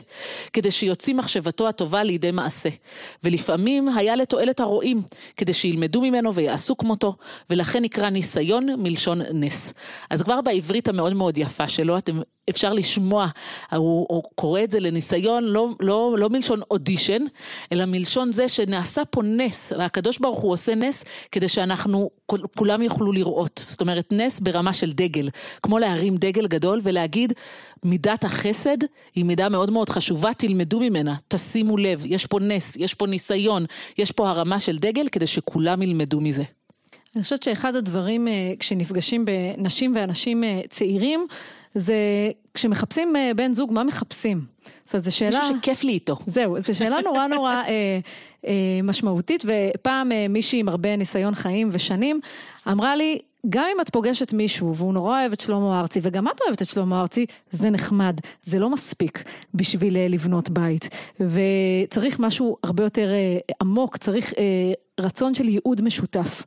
כדי 0.54 0.72
שיוציא 0.72 1.14
מחשבתו 1.14 1.68
הטובה 1.68 2.04
לידי 2.04 2.32
מעשה. 2.32 2.70
ולפעמים 3.24 3.90
היה 3.90 4.16
לתועלת 4.16 4.60
הרועים, 4.60 5.02
כדי 5.38 5.54
שילמדו 5.54 6.02
ממנו 6.02 6.34
ויעשו 6.34 6.78
כמותו, 6.78 7.16
ולכן 7.50 7.84
נקרא 7.84 8.10
ניסיון 8.10 8.68
מלשון 8.78 9.22
נס. 9.34 9.74
אז 10.10 10.22
כבר 10.22 10.42
בעברית 10.42 10.88
המאוד 10.88 11.14
מאוד 11.14 11.37
יפה 11.38 11.68
שלו, 11.68 11.98
אתם, 11.98 12.22
אפשר 12.50 12.74
לשמוע, 12.74 13.28
הוא, 13.72 14.06
הוא 14.10 14.24
קורא 14.36 14.64
את 14.64 14.72
זה 14.72 14.80
לניסיון 14.80 15.44
לא, 15.44 15.70
לא, 15.80 16.16
לא 16.20 16.30
מלשון 16.30 16.60
אודישן, 16.72 17.22
אלא 17.72 17.86
מלשון 17.86 18.32
זה 18.32 18.48
שנעשה 18.48 19.06
פה 19.06 19.24
נס, 19.24 19.74
והקדוש 19.78 20.20
ברוך 20.20 20.40
הוא 20.40 20.52
עושה 20.52 20.76
נס 20.76 21.06
כדי 21.32 21.48
שאנחנו, 21.48 22.10
כול- 22.26 22.46
כולם 22.58 22.82
יוכלו 22.82 23.12
לראות. 23.12 23.62
זאת 23.64 23.82
אומרת, 23.82 24.08
נס 24.12 24.40
ברמה 24.40 24.74
של 24.74 24.94
דגל, 24.94 25.30
כמו 25.64 25.80
להרים 25.80 26.18
דגל 26.18 26.48
גדול 26.48 26.80
ולהגיד, 26.84 27.34
מידת 27.84 28.24
החסד 28.24 28.78
היא 29.16 29.26
מידה 29.26 29.50
מאוד 29.50 29.72
מאוד 29.72 29.90
חשובה, 29.90 30.34
תלמדו 30.34 30.80
ממנה, 30.80 31.16
תשימו 31.28 31.78
לב, 31.78 32.04
יש 32.06 32.26
פה 32.26 32.40
נס, 32.40 32.76
יש 32.80 32.94
פה 32.94 33.08
ניסיון, 33.08 33.66
יש 33.98 34.12
פה 34.12 34.30
הרמה 34.30 34.60
של 34.60 34.78
דגל 34.78 35.08
כדי 35.12 35.28
שכולם 35.28 35.82
ילמדו 35.82 36.22
מזה. 36.22 36.44
אני 37.16 37.24
חושבת 37.24 37.44
שאחד 37.44 37.76
הדברים 37.76 38.28
אה, 38.28 38.54
כשנפגשים 38.60 39.26
בנשים 39.26 39.94
ואנשים 39.96 40.44
אה, 40.44 40.62
צעירים, 40.70 41.28
זה 41.76 41.96
כשמחפשים 42.54 43.16
אה, 43.16 43.32
בן 43.36 43.54
זוג, 43.54 43.74
מה 43.74 43.84
מחפשים? 43.84 44.42
זאת 44.86 44.94
אומרת, 44.94 45.06
זו 45.06 45.16
שאלה... 45.16 45.40
מישהו 45.40 45.56
שכיף 45.58 45.84
לי 45.84 45.92
איתו. 45.92 46.16
זהו, 46.28 46.62
זו 46.62 46.78
שאלה 46.78 46.98
נורא 47.06 47.28
נורא 47.36 47.54
אה, 47.54 48.00
אה, 48.48 48.80
משמעותית, 48.84 49.46
ופעם 49.46 50.12
אה, 50.12 50.26
מישהי 50.30 50.60
עם 50.60 50.70
הרבה 50.70 50.96
ניסיון 50.96 51.36
חיים 51.36 51.70
ושנים 51.72 52.20
אמרה 52.68 52.96
לי, 52.96 53.20
גם 53.50 53.66
אם 53.76 53.82
את 53.82 53.90
פוגשת 53.90 54.34
מישהו 54.34 54.76
והוא 54.76 54.94
נורא 54.94 55.20
אוהב 55.20 55.32
את 55.32 55.42
שלמה 55.42 55.80
ארצי, 55.80 56.00
וגם 56.04 56.28
את 56.28 56.42
אוהבת 56.42 56.62
את 56.62 56.68
שלמה 56.68 57.02
ארצי, 57.02 57.26
זה 57.52 57.70
נחמד, 57.70 58.20
זה 58.46 58.60
לא 58.60 58.70
מספיק 58.70 59.24
בשביל 59.54 59.98
לבנות 60.10 60.50
בית. 60.50 60.90
וצריך 61.20 62.20
משהו 62.20 62.58
הרבה 62.64 62.84
יותר 62.84 63.10
אה, 63.12 63.38
עמוק, 63.62 63.98
צריך 63.98 64.34
אה, 64.38 64.44
רצון 65.00 65.36
של 65.36 65.48
ייעוד 65.48 65.82
משותף. 65.82 66.44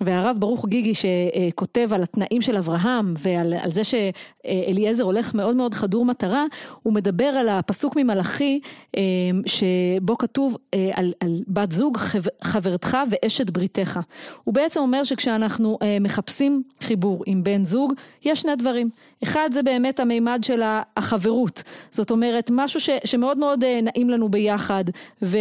והרב 0.00 0.36
ברוך 0.38 0.66
גיגי 0.68 0.92
שכותב 0.94 1.92
על 1.92 2.02
התנאים 2.02 2.42
של 2.42 2.56
אברהם 2.56 3.14
ועל 3.18 3.54
על 3.62 3.70
זה 3.70 3.82
שאליעזר 3.84 5.02
הולך 5.02 5.34
מאוד 5.34 5.56
מאוד 5.56 5.74
חדור 5.74 6.04
מטרה, 6.04 6.44
הוא 6.82 6.92
מדבר 6.92 7.24
על 7.24 7.48
הפסוק 7.48 7.96
ממלאכי 7.96 8.60
אה, 8.96 9.02
שבו 9.46 10.18
כתוב 10.18 10.56
אה, 10.74 10.90
על, 10.94 11.12
על 11.20 11.40
בת 11.48 11.72
זוג 11.72 11.96
חב- 11.96 12.44
חברתך 12.44 12.96
ואשת 13.10 13.50
בריתך. 13.50 14.00
הוא 14.44 14.54
בעצם 14.54 14.80
אומר 14.80 15.04
שכשאנחנו 15.04 15.78
אה, 15.82 15.96
מחפשים 16.00 16.62
חיבור 16.82 17.22
עם 17.26 17.44
בן 17.44 17.64
זוג, 17.64 17.92
יש 18.24 18.40
שני 18.42 18.56
דברים. 18.56 18.90
אחד 19.22 19.50
זה 19.52 19.62
באמת 19.62 20.00
המימד 20.00 20.40
של 20.44 20.62
החברות, 20.96 21.62
זאת 21.90 22.10
אומרת 22.10 22.50
משהו 22.54 22.80
ש, 22.80 22.90
שמאוד 23.04 23.38
מאוד 23.38 23.64
אה, 23.64 23.80
נעים 23.82 24.10
לנו 24.10 24.28
ביחד, 24.28 24.84
ו, 25.22 25.38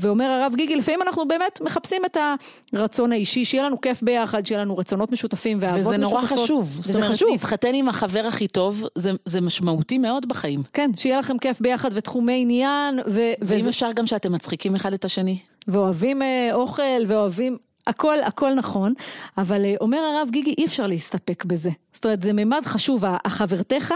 ואומר 0.00 0.24
הרב 0.24 0.52
גיגי, 0.56 0.76
לפעמים 0.76 1.02
אנחנו 1.02 1.28
באמת 1.28 1.60
מחפשים 1.64 1.91
את 2.06 2.16
הרצון 2.72 3.12
האישי, 3.12 3.44
שיהיה 3.44 3.64
לנו 3.64 3.80
כיף 3.80 4.02
ביחד, 4.02 4.46
שיהיה 4.46 4.60
לנו 4.60 4.76
רצונות 4.76 5.12
משותפים 5.12 5.58
ואהבות 5.60 5.80
וזה 5.86 5.98
משותפות. 5.98 6.30
נורא 6.30 6.42
חשוב. 6.44 6.78
זאת 6.80 6.84
וזה 6.84 6.98
אומרת, 6.98 7.10
חשוב. 7.14 7.28
להתחתן 7.32 7.74
עם 7.74 7.88
החבר 7.88 8.24
הכי 8.28 8.48
טוב, 8.48 8.84
זה, 8.94 9.10
זה 9.24 9.40
משמעותי 9.40 9.98
מאוד 9.98 10.28
בחיים. 10.28 10.62
כן, 10.72 10.86
שיהיה 10.96 11.18
לכם 11.18 11.38
כיף 11.38 11.60
ביחד 11.60 11.90
ותחומי 11.94 12.42
עניין, 12.42 12.98
ו, 13.06 13.20
ואם 13.42 13.60
וזה, 13.60 13.68
אפשר 13.68 13.92
גם 13.92 14.06
שאתם 14.06 14.32
מצחיקים 14.32 14.74
אחד 14.74 14.92
את 14.92 15.04
השני. 15.04 15.38
ואוהבים 15.68 16.22
אה, 16.22 16.48
אוכל, 16.52 16.82
ואוהבים, 17.06 17.56
הכל, 17.86 18.18
הכל 18.22 18.54
נכון, 18.54 18.94
אבל 19.38 19.64
אה, 19.64 19.74
אומר 19.80 19.98
הרב 19.98 20.28
גיגי, 20.30 20.54
אי 20.58 20.64
אפשר 20.64 20.86
להסתפק 20.86 21.44
בזה. 21.44 21.70
זאת 21.92 22.04
אומרת, 22.04 22.22
זה 22.22 22.32
מימד 22.32 22.62
חשוב, 22.64 23.04
החברתך, 23.24 23.94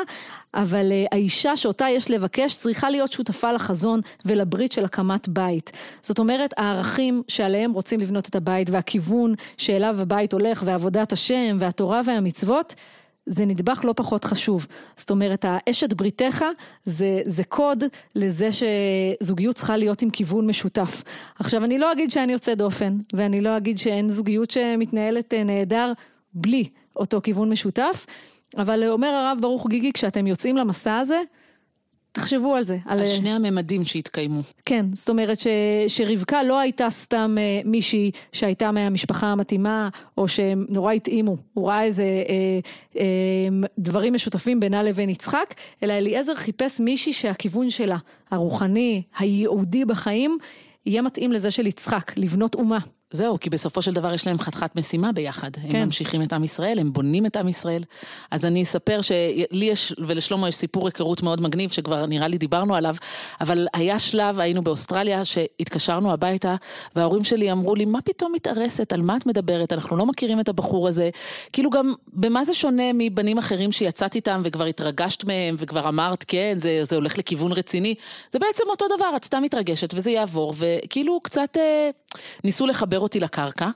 אבל 0.55 0.93
אה, 0.93 1.05
האישה 1.13 1.57
שאותה 1.57 1.87
יש 1.89 2.11
לבקש 2.11 2.57
צריכה 2.57 2.91
להיות 2.91 3.13
שותפה 3.13 3.53
לחזון 3.53 4.01
ולברית 4.25 4.73
של 4.73 4.85
הקמת 4.85 5.29
בית. 5.29 5.73
זאת 6.03 6.19
אומרת, 6.19 6.55
הערכים 6.57 7.23
שעליהם 7.29 7.73
רוצים 7.73 8.01
לבנות 8.01 8.29
את 8.29 8.37
הבית, 8.37 8.71
והכיוון 8.71 9.35
שאליו 9.57 10.01
הבית 10.01 10.33
הולך, 10.33 10.63
ועבודת 10.67 11.13
השם, 11.13 11.57
והתורה 11.61 12.01
והמצוות, 12.07 12.75
זה 13.27 13.45
נדבך 13.45 13.85
לא 13.85 13.93
פחות 13.97 14.25
חשוב. 14.25 14.67
זאת 14.97 15.11
אומרת, 15.11 15.45
האשת 15.49 15.93
בריתך 15.93 16.45
זה, 16.85 17.21
זה 17.25 17.45
קוד 17.45 17.85
לזה 18.15 18.49
שזוגיות 18.53 19.57
צריכה 19.57 19.77
להיות 19.77 20.03
עם 20.03 20.11
כיוון 20.11 20.47
משותף. 20.47 21.03
עכשיו, 21.39 21.65
אני 21.65 21.79
לא 21.79 21.93
אגיד 21.93 22.11
שאני 22.11 22.33
יוצא 22.33 22.55
דופן, 22.55 22.99
ואני 23.13 23.41
לא 23.41 23.57
אגיד 23.57 23.79
שאין 23.79 24.09
זוגיות 24.09 24.51
שמתנהלת 24.51 25.35
אה, 25.35 25.45
נהדר 25.45 25.93
בלי 26.35 26.65
אותו 26.97 27.21
כיוון 27.23 27.51
משותף, 27.51 28.07
אבל 28.57 28.85
אומר 28.89 29.09
הרב 29.09 29.39
ברוך 29.41 29.67
גיגי, 29.69 29.93
כשאתם 29.93 30.27
יוצאים 30.27 30.57
למסע 30.57 30.99
הזה, 30.99 31.21
תחשבו 32.17 32.55
על 32.55 32.65
זה. 32.65 32.79
על 32.87 33.01
על 33.01 33.07
שני 33.07 33.31
הממדים 33.31 33.85
שהתקיימו. 33.85 34.41
כן, 34.65 34.87
זאת 34.95 35.09
אומרת 35.09 35.41
ש, 35.41 35.47
שרבקה 35.89 36.43
לא 36.43 36.59
הייתה 36.59 36.91
סתם 36.91 37.37
אה, 37.39 37.61
מישהי 37.65 38.11
שהייתה 38.33 38.71
מהמשפחה 38.71 39.27
המתאימה, 39.27 39.89
או 40.19 40.29
שהם 40.29 40.67
נורא 40.69 40.93
התאימו, 40.93 41.37
הוא 41.55 41.69
ראה 41.69 41.83
איזה 41.83 42.03
אה, 42.03 42.61
אה, 43.01 43.67
דברים 43.79 44.15
משותפים 44.15 44.61
בינה 44.61 44.83
לבין 44.83 45.11
יצחק, 45.11 45.55
אלא 45.83 45.93
אליעזר 45.93 46.35
חיפש 46.35 46.81
מישהי 46.81 47.13
שהכיוון 47.13 47.71
שלה, 47.71 47.97
הרוחני, 48.31 49.03
הייעודי 49.19 49.85
בחיים, 49.85 50.39
יהיה 50.87 51.03
מתאים 51.03 51.33
לזה 51.33 51.51
של 51.51 51.67
יצחק, 51.67 52.13
לבנות 52.17 52.55
אומה. 52.55 52.79
זהו, 53.11 53.41
כי 53.41 53.51
בסופו 53.51 53.83
של 53.83 53.95
דבר 53.95 54.15
יש 54.15 54.27
להם 54.27 54.39
חתיכת 54.39 54.77
משימה 54.77 55.13
ביחד. 55.13 55.51
כן. 55.57 55.77
הם 55.77 55.85
ממשיכים 55.85 56.23
את 56.23 56.33
עם 56.33 56.45
ישראל, 56.45 56.79
הם 56.79 56.93
בונים 56.93 57.27
את 57.27 57.37
עם 57.37 57.49
ישראל. 57.49 57.85
אז 58.31 58.47
אני 58.47 58.63
אספר 58.63 59.01
שלי 59.01 59.47
יש, 59.65 59.95
ולשלמה 59.99 60.49
יש 60.49 60.55
סיפור 60.55 60.87
היכרות 60.87 61.23
מאוד 61.23 61.41
מגניב, 61.41 61.71
שכבר 61.71 62.07
נראה 62.07 62.29
לי 62.29 62.39
דיברנו 62.39 62.75
עליו, 62.75 62.95
אבל 63.41 63.67
היה 63.75 63.99
שלב, 63.99 64.41
היינו 64.41 64.63
באוסטרליה, 64.63 65.25
שהתקשרנו 65.25 66.13
הביתה, 66.13 66.57
וההורים 66.97 67.25
שלי 67.25 67.53
אמרו 67.53 67.75
לי, 67.75 67.85
מה 67.85 68.01
פתאום 68.01 68.33
מתארסת, 68.33 68.93
על 68.93 69.03
מה 69.03 69.17
את 69.17 69.27
מדברת, 69.27 69.73
אנחנו 69.73 69.97
לא 69.97 70.07
מכירים 70.07 70.41
את 70.41 70.49
הבחור 70.49 70.89
הזה. 70.89 71.11
כאילו 71.53 71.71
גם, 71.71 71.95
במה 72.13 72.45
זה 72.45 72.55
שונה 72.55 72.93
מבנים 72.95 73.39
אחרים 73.39 73.73
שיצאת 73.73 74.15
איתם 74.15 74.43
וכבר 74.45 74.65
התרגשת 74.65 75.25
מהם, 75.25 75.57
וכבר 75.59 75.89
אמרת, 75.89 76.25
כן, 76.29 76.55
זה, 76.57 76.81
זה 76.83 76.97
הולך 76.97 77.19
לכיוון 77.19 77.53
רציני. 77.53 77.95
זה 78.33 78.39
בעצם 78.39 78.65
אותו 78.69 78.85
דבר, 78.97 79.17
את 79.17 79.25
סתם 79.25 79.43
מתרגשת 79.43 79.95
וזה 79.95 80.11
יעבור, 80.11 80.55
וכאילו 80.57 81.21
קצת 81.23 81.57
אה, 81.57 81.91
ניסו 82.45 82.67
לחבר 82.67 83.01
אותי 83.01 83.21
לקרקע, 83.21 83.69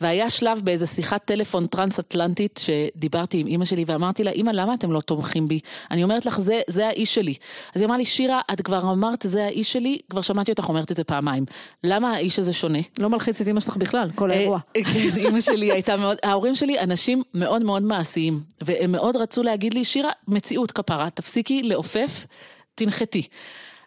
והיה 0.00 0.30
שלב 0.30 0.60
באיזה 0.64 0.86
שיחת 0.86 1.24
טלפון 1.24 1.66
טרנס-אטלנטית 1.66 2.60
שדיברתי 2.64 3.38
עם 3.38 3.46
אימא 3.46 3.64
שלי 3.64 3.84
ואמרתי 3.86 4.24
לה, 4.24 4.30
אימא, 4.30 4.50
למה 4.50 4.74
אתם 4.74 4.92
לא 4.92 5.00
תומכים 5.00 5.48
בי? 5.48 5.60
אני 5.90 6.02
אומרת 6.02 6.26
לך, 6.26 6.40
זה, 6.40 6.60
זה 6.66 6.86
האיש 6.86 7.14
שלי. 7.14 7.34
אז 7.74 7.80
היא 7.80 7.86
אמרה 7.86 7.98
לי, 7.98 8.04
שירה, 8.04 8.40
את 8.52 8.60
כבר 8.60 8.92
אמרת, 8.92 9.24
זה 9.28 9.44
האיש 9.44 9.72
שלי, 9.72 9.98
כבר 10.10 10.20
שמעתי 10.20 10.52
אותך 10.52 10.68
אומרת 10.68 10.90
את 10.90 10.96
זה 10.96 11.04
פעמיים. 11.04 11.44
למה 11.84 12.12
האיש 12.12 12.38
הזה 12.38 12.52
שונה? 12.52 12.78
לא 12.98 13.10
מלחיץ 13.10 13.40
את 13.40 13.46
אימא 13.46 13.60
שלך 13.60 13.76
בכלל, 13.76 14.10
כל 14.14 14.30
האירוע. 14.30 14.58
אה, 14.76 14.84
כן, 14.84 15.08
אימא 15.26 15.40
שלי 15.40 15.72
הייתה 15.72 15.96
מאוד, 15.96 16.16
ההורים 16.22 16.54
שלי 16.54 16.80
אנשים 16.80 17.22
מאוד 17.34 17.62
מאוד 17.62 17.82
מעשיים, 17.82 18.40
והם 18.60 18.92
מאוד 18.92 19.16
רצו 19.16 19.42
להגיד 19.42 19.74
לי, 19.74 19.84
שירה, 19.84 20.10
מציאות 20.28 20.72
כפרה, 20.72 21.10
תפסיקי 21.10 21.62
לעופף, 21.62 22.26
תנחתי. 22.74 23.22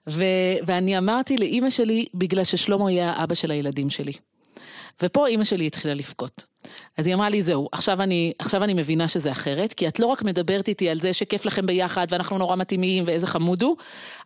ו- 0.08 0.58
ואני 0.66 0.98
אמרתי 0.98 1.38
לאימא 1.38 1.70
שלי, 1.70 2.06
בגלל 2.14 2.44
ששלמה 2.44 2.92
יהיה 2.92 3.12
האבא 3.12 3.36
של 3.36 3.52
הילדים 3.52 3.90
שלי. 3.90 4.14
ופה 5.02 5.28
אימא 5.28 5.44
שלי 5.44 5.68
התחילה 5.68 5.94
לבכות. 5.94 6.46
אז 6.98 7.08
היא 7.08 7.16
אמרה 7.16 7.30
לי, 7.30 7.42
זהו, 7.42 7.70
עכשיו 7.72 8.02
אני, 8.02 8.34
עכשיו 8.40 8.64
אני 8.64 8.74
מבינה 8.74 9.08
שזה 9.08 9.32
אחרת, 9.32 9.74
כי 9.74 9.88
את 9.88 10.00
לא 10.00 10.06
רק 10.06 10.24
מדברת 10.24 10.68
איתי 10.68 10.90
על 10.90 11.00
זה 11.00 11.14
שכיף 11.14 11.46
לכם 11.46 11.66
ביחד 11.66 12.08
ואנחנו 12.10 12.38
נורא 12.38 12.56
מתאימים 12.56 13.04
ואיזה 13.08 13.28
חמוד 13.28 13.64
הוא, 13.64 13.76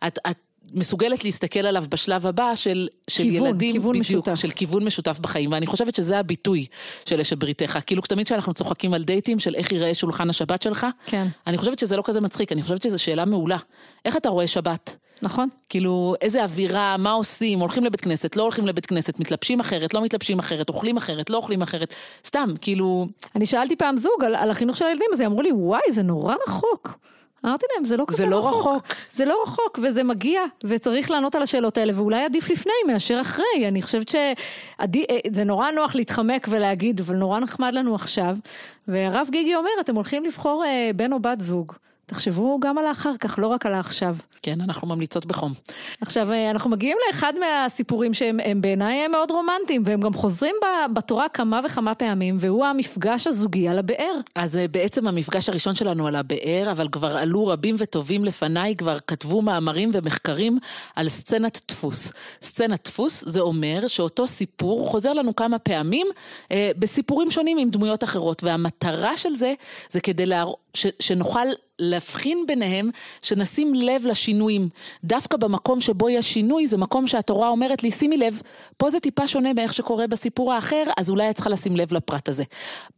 את, 0.06 0.18
את 0.30 0.36
מסוגלת 0.74 1.24
להסתכל 1.24 1.60
עליו 1.60 1.84
בשלב 1.90 2.26
הבא 2.26 2.54
של, 2.54 2.88
של 3.10 3.22
כיוון, 3.22 3.46
ילדים, 3.48 3.72
כיוון 3.72 4.00
בדיוק, 4.00 4.28
משותף. 4.28 4.40
של 4.40 4.50
כיוון 4.50 4.84
משותף 4.84 5.18
בחיים, 5.18 5.52
ואני 5.52 5.66
חושבת 5.66 5.94
שזה 5.94 6.18
הביטוי 6.18 6.66
של 7.06 7.20
אשת 7.20 7.36
בריתך. 7.36 7.78
כאילו 7.86 8.02
תמיד 8.02 8.26
כשאנחנו 8.26 8.54
צוחקים 8.54 8.94
על 8.94 9.04
דייטים 9.04 9.38
של 9.38 9.54
איך 9.54 9.72
ייראה 9.72 9.94
שולחן 9.94 10.30
השבת 10.30 10.62
שלך, 10.62 10.86
כן. 11.06 11.26
אני 11.46 11.58
חושבת 11.58 11.78
שזה 11.78 11.96
לא 11.96 12.02
כזה 12.04 12.20
מצחיק, 12.20 12.52
אני 12.52 12.62
חושבת 12.62 12.82
שזו 12.82 13.02
שאלה 13.02 13.24
מעולה. 13.24 13.56
איך 14.04 14.16
אתה 14.16 14.28
רואה 14.28 14.46
שבת? 14.46 14.96
נכון. 15.22 15.48
כאילו, 15.68 16.14
איזה 16.20 16.42
אווירה, 16.42 16.96
מה 16.96 17.10
עושים, 17.10 17.60
הולכים 17.60 17.84
לבית 17.84 18.00
כנסת, 18.00 18.36
לא 18.36 18.42
הולכים 18.42 18.66
לבית 18.66 18.86
כנסת, 18.86 19.20
מתלבשים 19.20 19.60
אחרת, 19.60 19.94
לא 19.94 20.00
מתלבשים 20.00 20.38
אחרת, 20.38 20.68
אוכלים 20.68 20.96
אחרת, 20.96 21.30
לא 21.30 21.36
אוכלים 21.36 21.62
אחרת, 21.62 21.94
סתם, 22.26 22.48
כאילו... 22.60 23.06
אני 23.36 23.46
שאלתי 23.46 23.76
פעם 23.76 23.96
זוג 23.96 24.24
על, 24.24 24.34
על 24.34 24.50
החינוך 24.50 24.76
של 24.76 24.86
הילדים, 24.86 25.08
אז 25.12 25.20
הם 25.20 25.26
אמרו 25.26 25.42
לי, 25.42 25.52
וואי, 25.52 25.92
זה 25.92 26.02
נורא 26.02 26.34
רחוק. 26.48 26.98
אמרתי 27.44 27.66
להם, 27.74 27.84
זה 27.84 27.96
לא 27.96 28.04
כזה 28.08 28.16
זה 28.16 28.26
לא 28.26 28.48
רחוק. 28.48 28.60
רחוק. 28.60 28.94
זה 29.12 29.24
לא 29.24 29.42
רחוק, 29.42 29.78
וזה 29.82 30.04
מגיע, 30.04 30.42
וצריך 30.64 31.10
לענות 31.10 31.34
על 31.34 31.42
השאלות 31.42 31.78
האלה, 31.78 31.92
ואולי 31.96 32.24
עדיף 32.24 32.50
לפני 32.50 32.72
מאשר 32.86 33.20
אחרי. 33.20 33.68
אני 33.68 33.82
חושבת 33.82 34.08
שזה 34.08 35.44
נורא 35.44 35.70
נוח 35.70 35.94
להתחמק 35.94 36.46
ולהגיד, 36.50 37.00
אבל 37.00 37.16
נורא 37.16 37.40
נחמד 37.40 37.74
לנו 37.74 37.94
עכשיו. 37.94 38.36
והרב 38.88 39.28
גיגי 39.30 39.54
אומר, 39.54 39.70
אתם 39.80 39.94
הולכים 39.94 40.24
לבחור 40.24 40.64
אה, 40.64 40.90
בן 40.96 41.12
או 41.12 41.20
בת 41.20 41.40
זוג. 41.40 41.72
תחשבו 42.08 42.58
גם 42.60 42.78
על 42.78 42.86
האחר 42.86 43.16
כך, 43.20 43.38
לא 43.38 43.46
רק 43.46 43.66
על 43.66 43.74
העכשיו. 43.74 44.16
כן, 44.42 44.60
אנחנו 44.60 44.88
ממליצות 44.88 45.26
בחום. 45.26 45.52
עכשיו, 46.00 46.32
אה, 46.32 46.50
אנחנו 46.50 46.70
מגיעים 46.70 46.96
לאחד 47.08 47.32
מהסיפורים 47.40 48.14
שהם 48.14 48.40
הם 48.44 48.60
בעיניי 48.60 49.08
מאוד 49.08 49.30
רומנטיים, 49.30 49.82
והם 49.84 50.00
גם 50.00 50.14
חוזרים 50.14 50.54
בתורה 50.92 51.28
כמה 51.28 51.60
וכמה 51.64 51.94
פעמים, 51.94 52.36
והוא 52.40 52.66
המפגש 52.66 53.26
הזוגי 53.26 53.68
על 53.68 53.78
הבאר. 53.78 54.14
אז 54.34 54.56
אה, 54.56 54.68
בעצם 54.68 55.08
המפגש 55.08 55.48
הראשון 55.48 55.74
שלנו 55.74 56.06
על 56.06 56.16
הבאר, 56.16 56.68
אבל 56.72 56.88
כבר 56.88 57.16
עלו 57.16 57.46
רבים 57.46 57.74
וטובים 57.78 58.24
לפניי, 58.24 58.76
כבר 58.76 58.96
כתבו 59.06 59.42
מאמרים 59.42 59.90
ומחקרים 59.92 60.58
על 60.96 61.08
סצנת 61.08 61.60
דפוס. 61.68 62.12
סצנת 62.42 62.84
דפוס 62.84 63.24
זה 63.26 63.40
אומר 63.40 63.86
שאותו 63.86 64.26
סיפור 64.26 64.86
חוזר 64.88 65.12
לנו 65.12 65.36
כמה 65.36 65.58
פעמים 65.58 66.06
אה, 66.52 66.70
בסיפורים 66.78 67.30
שונים 67.30 67.58
עם 67.58 67.70
דמויות 67.70 68.04
אחרות, 68.04 68.44
והמטרה 68.44 69.16
של 69.16 69.34
זה, 69.34 69.54
זה 69.90 70.00
כדי 70.00 70.26
להראות, 70.26 70.58
ש- 70.74 70.86
שנוכל 71.00 71.48
להבחין 71.78 72.44
ביניהם, 72.46 72.90
שנשים 73.22 73.74
לב 73.74 74.06
לשינויים. 74.06 74.68
דווקא 75.04 75.36
במקום 75.36 75.80
שבו 75.80 76.08
יש 76.08 76.32
שינוי, 76.32 76.66
זה 76.66 76.76
מקום 76.76 77.06
שהתורה 77.06 77.48
אומרת 77.48 77.82
לי, 77.82 77.90
שימי 77.90 78.16
לב, 78.16 78.42
פה 78.76 78.90
זה 78.90 79.00
טיפה 79.00 79.28
שונה 79.28 79.52
מאיך 79.52 79.74
שקורה 79.74 80.06
בסיפור 80.06 80.52
האחר, 80.52 80.84
אז 80.96 81.10
אולי 81.10 81.30
את 81.30 81.34
צריכה 81.34 81.50
לשים 81.50 81.76
לב 81.76 81.94
לפרט 81.94 82.28
הזה. 82.28 82.44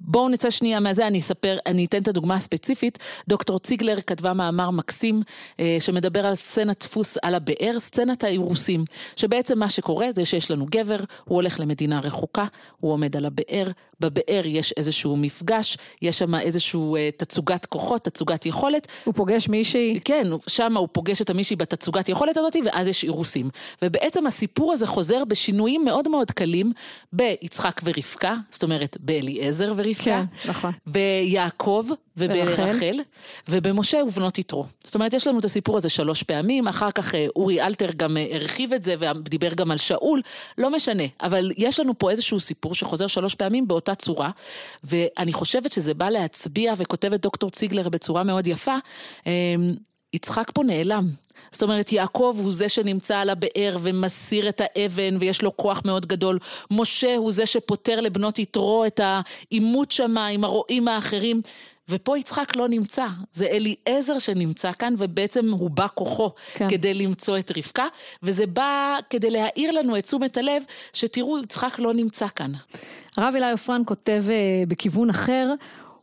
בואו 0.01 0.29
נצא 0.29 0.51
שנייה 0.51 0.81
מהזה, 0.81 1.07
אני 1.07 1.19
אספר, 1.19 1.59
אני 1.67 1.85
אתן 1.85 2.03
את 2.03 2.09
הדוגמה 2.09 2.35
הספציפית. 2.35 2.99
דוקטור 3.29 3.59
ציגלר 3.59 4.01
כתבה 4.01 4.33
מאמר 4.33 4.71
מקסים, 4.71 5.23
אה, 5.61 5.77
שמדבר 5.81 6.27
על 6.27 6.35
סצנת 6.35 6.81
דפוס 6.81 7.17
על 7.23 7.35
הבאר, 7.35 7.79
סצנת 7.79 8.25
האירוסים, 8.25 8.85
שבעצם 9.17 9.59
מה 9.59 9.71
שקורה 9.71 10.09
זה 10.15 10.25
שיש 10.25 10.51
לנו 10.51 10.67
גבר, 10.71 10.99
הוא 11.25 11.37
הולך 11.37 11.61
למדינה 11.61 12.01
רחוקה, 12.01 12.45
הוא 12.81 12.93
עומד 12.93 13.17
על 13.17 13.25
הבאר, 13.25 13.71
בבאר 14.01 14.43
יש 14.47 14.75
איזשהו 14.77 15.17
מפגש, 15.17 15.79
יש 16.03 16.19
שם 16.19 16.35
איזשהו 16.35 16.97
אה, 16.97 17.09
תצוגת 17.17 17.67
כוחות, 17.67 18.03
תצוגת 18.03 18.47
יכולת, 18.47 18.70
הוא 19.05 19.15
פוגש 19.15 19.49
מישהי, 19.49 20.01
כן, 20.05 20.27
שם 20.47 20.77
הוא 20.77 20.89
פוגש 20.93 21.23
את 21.23 21.31
המישהי 21.31 21.57
בתצוגת 21.57 22.09
יכולת 22.09 22.37
הזאת, 22.37 22.57
ואז 22.65 22.87
יש 22.87 23.05
אירוסים. 23.05 23.51
ובעצם 23.83 24.27
הסיפור 24.27 24.73
הזה 24.73 24.87
חוזר 24.87 25.25
בשינויים 25.25 25.85
מאוד 25.85 26.09
מאוד 26.09 26.31
קלים 26.31 26.73
ביצחק 27.13 27.81
ורבקה, 27.85 28.35
זאת 28.51 28.63
אומרת 28.63 28.97
באליעזר 29.01 29.73
ורבקה, 29.77 30.03
כן, 30.05 30.25
נכון. 30.49 30.73
ביעקב. 30.87 31.87
וברחל, 32.21 33.01
ובמשה 33.49 33.99
ובנות 34.09 34.39
יתרו. 34.39 34.67
זאת 34.85 34.95
אומרת, 34.95 35.15
יש 35.15 35.27
לנו 35.27 35.39
את 35.39 35.45
הסיפור 35.45 35.77
הזה 35.77 35.89
שלוש 35.89 36.23
פעמים, 36.23 36.69
אחר 36.69 36.91
כך 36.91 37.15
אה, 37.15 37.27
אורי 37.37 37.63
אלתר 37.63 37.89
גם 37.97 38.17
אה, 38.17 38.27
הרחיב 38.33 38.73
את 38.73 38.83
זה 38.83 38.95
ודיבר 39.01 39.55
גם 39.55 39.71
על 39.71 39.77
שאול, 39.77 40.23
לא 40.59 40.71
משנה, 40.71 41.05
אבל 41.23 41.51
יש 41.57 41.81
לנו 41.81 41.99
פה 41.99 42.11
איזשהו 42.11 42.41
סיפור 42.41 42.75
שחוזר 42.75 43.07
שלוש 43.07 43.35
פעמים 43.35 43.69
באותה 43.69 43.95
צורה, 43.95 44.31
ואני 44.85 45.33
חושבת 45.33 45.73
שזה 45.73 45.95
בא 45.95 46.11
להצביע, 46.11 46.75
וכותבת 46.77 47.21
דוקטור 47.21 47.51
ציגלר 47.51 47.89
בצורה 47.89 48.23
מאוד 48.23 48.47
יפה, 48.47 48.77
אה, 49.27 49.33
יצחק 50.13 50.51
פה 50.55 50.63
נעלם. 50.63 51.09
זאת 51.53 51.63
אומרת, 51.63 51.93
יעקב 51.93 52.37
הוא 52.43 52.53
זה 52.53 52.69
שנמצא 52.69 53.17
על 53.17 53.31
הבאר 53.31 53.77
ומסיר 53.83 54.49
את 54.49 54.61
האבן 54.65 55.17
ויש 55.21 55.43
לו 55.43 55.57
כוח 55.57 55.83
מאוד 55.85 56.07
גדול. 56.07 56.39
משה 56.71 57.17
הוא 57.17 57.33
זה 57.33 57.47
שפותר 57.47 58.01
לבנות 58.01 58.39
יתרו 58.39 58.85
את 58.87 59.01
העימות 59.03 59.91
שמה 59.91 60.27
עם 60.27 60.45
הרועים 60.45 60.89
האחרים. 60.89 61.41
ופה 61.89 62.19
יצחק 62.19 62.57
לא 62.57 62.69
נמצא, 62.69 63.07
זה 63.33 63.47
אליעזר 63.47 64.19
שנמצא 64.19 64.73
כאן 64.73 64.95
ובעצם 64.99 65.51
הוא 65.51 65.71
בא 65.71 65.87
כוחו 65.95 66.31
כן. 66.55 66.69
כדי 66.69 66.95
למצוא 66.95 67.39
את 67.39 67.53
רבקה, 67.57 67.85
וזה 68.23 68.47
בא 68.47 68.97
כדי 69.11 69.31
להאיר 69.31 69.71
לנו 69.71 69.99
את 69.99 70.05
תשומת 70.05 70.37
הלב 70.37 70.63
שתראו, 70.93 71.39
יצחק 71.39 71.79
לא 71.79 71.95
נמצא 71.95 72.27
כאן. 72.29 72.53
הרב 73.17 73.35
אלי 73.37 73.51
עופרן 73.51 73.83
כותב 73.87 74.25
אה, 74.31 74.63
בכיוון 74.69 75.11
אחר, 75.11 75.55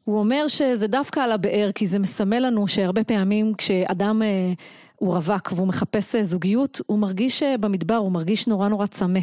הוא 0.03 0.19
אומר 0.19 0.47
שזה 0.47 0.87
דווקא 0.87 1.19
על 1.19 1.31
הבאר, 1.31 1.71
כי 1.75 1.87
זה 1.87 1.99
מסמל 1.99 2.39
לנו 2.39 2.67
שהרבה 2.67 3.03
פעמים 3.03 3.53
כשאדם 3.53 4.21
אה, 4.21 4.53
הוא 4.95 5.15
רווק 5.15 5.51
והוא 5.55 5.67
מחפש 5.67 6.15
אה, 6.15 6.23
זוגיות, 6.23 6.81
הוא 6.85 6.99
מרגיש 6.99 7.43
במדבר, 7.43 7.95
הוא 7.95 8.11
מרגיש 8.11 8.47
נורא 8.47 8.67
נורא 8.67 8.85
צמא. 8.85 9.19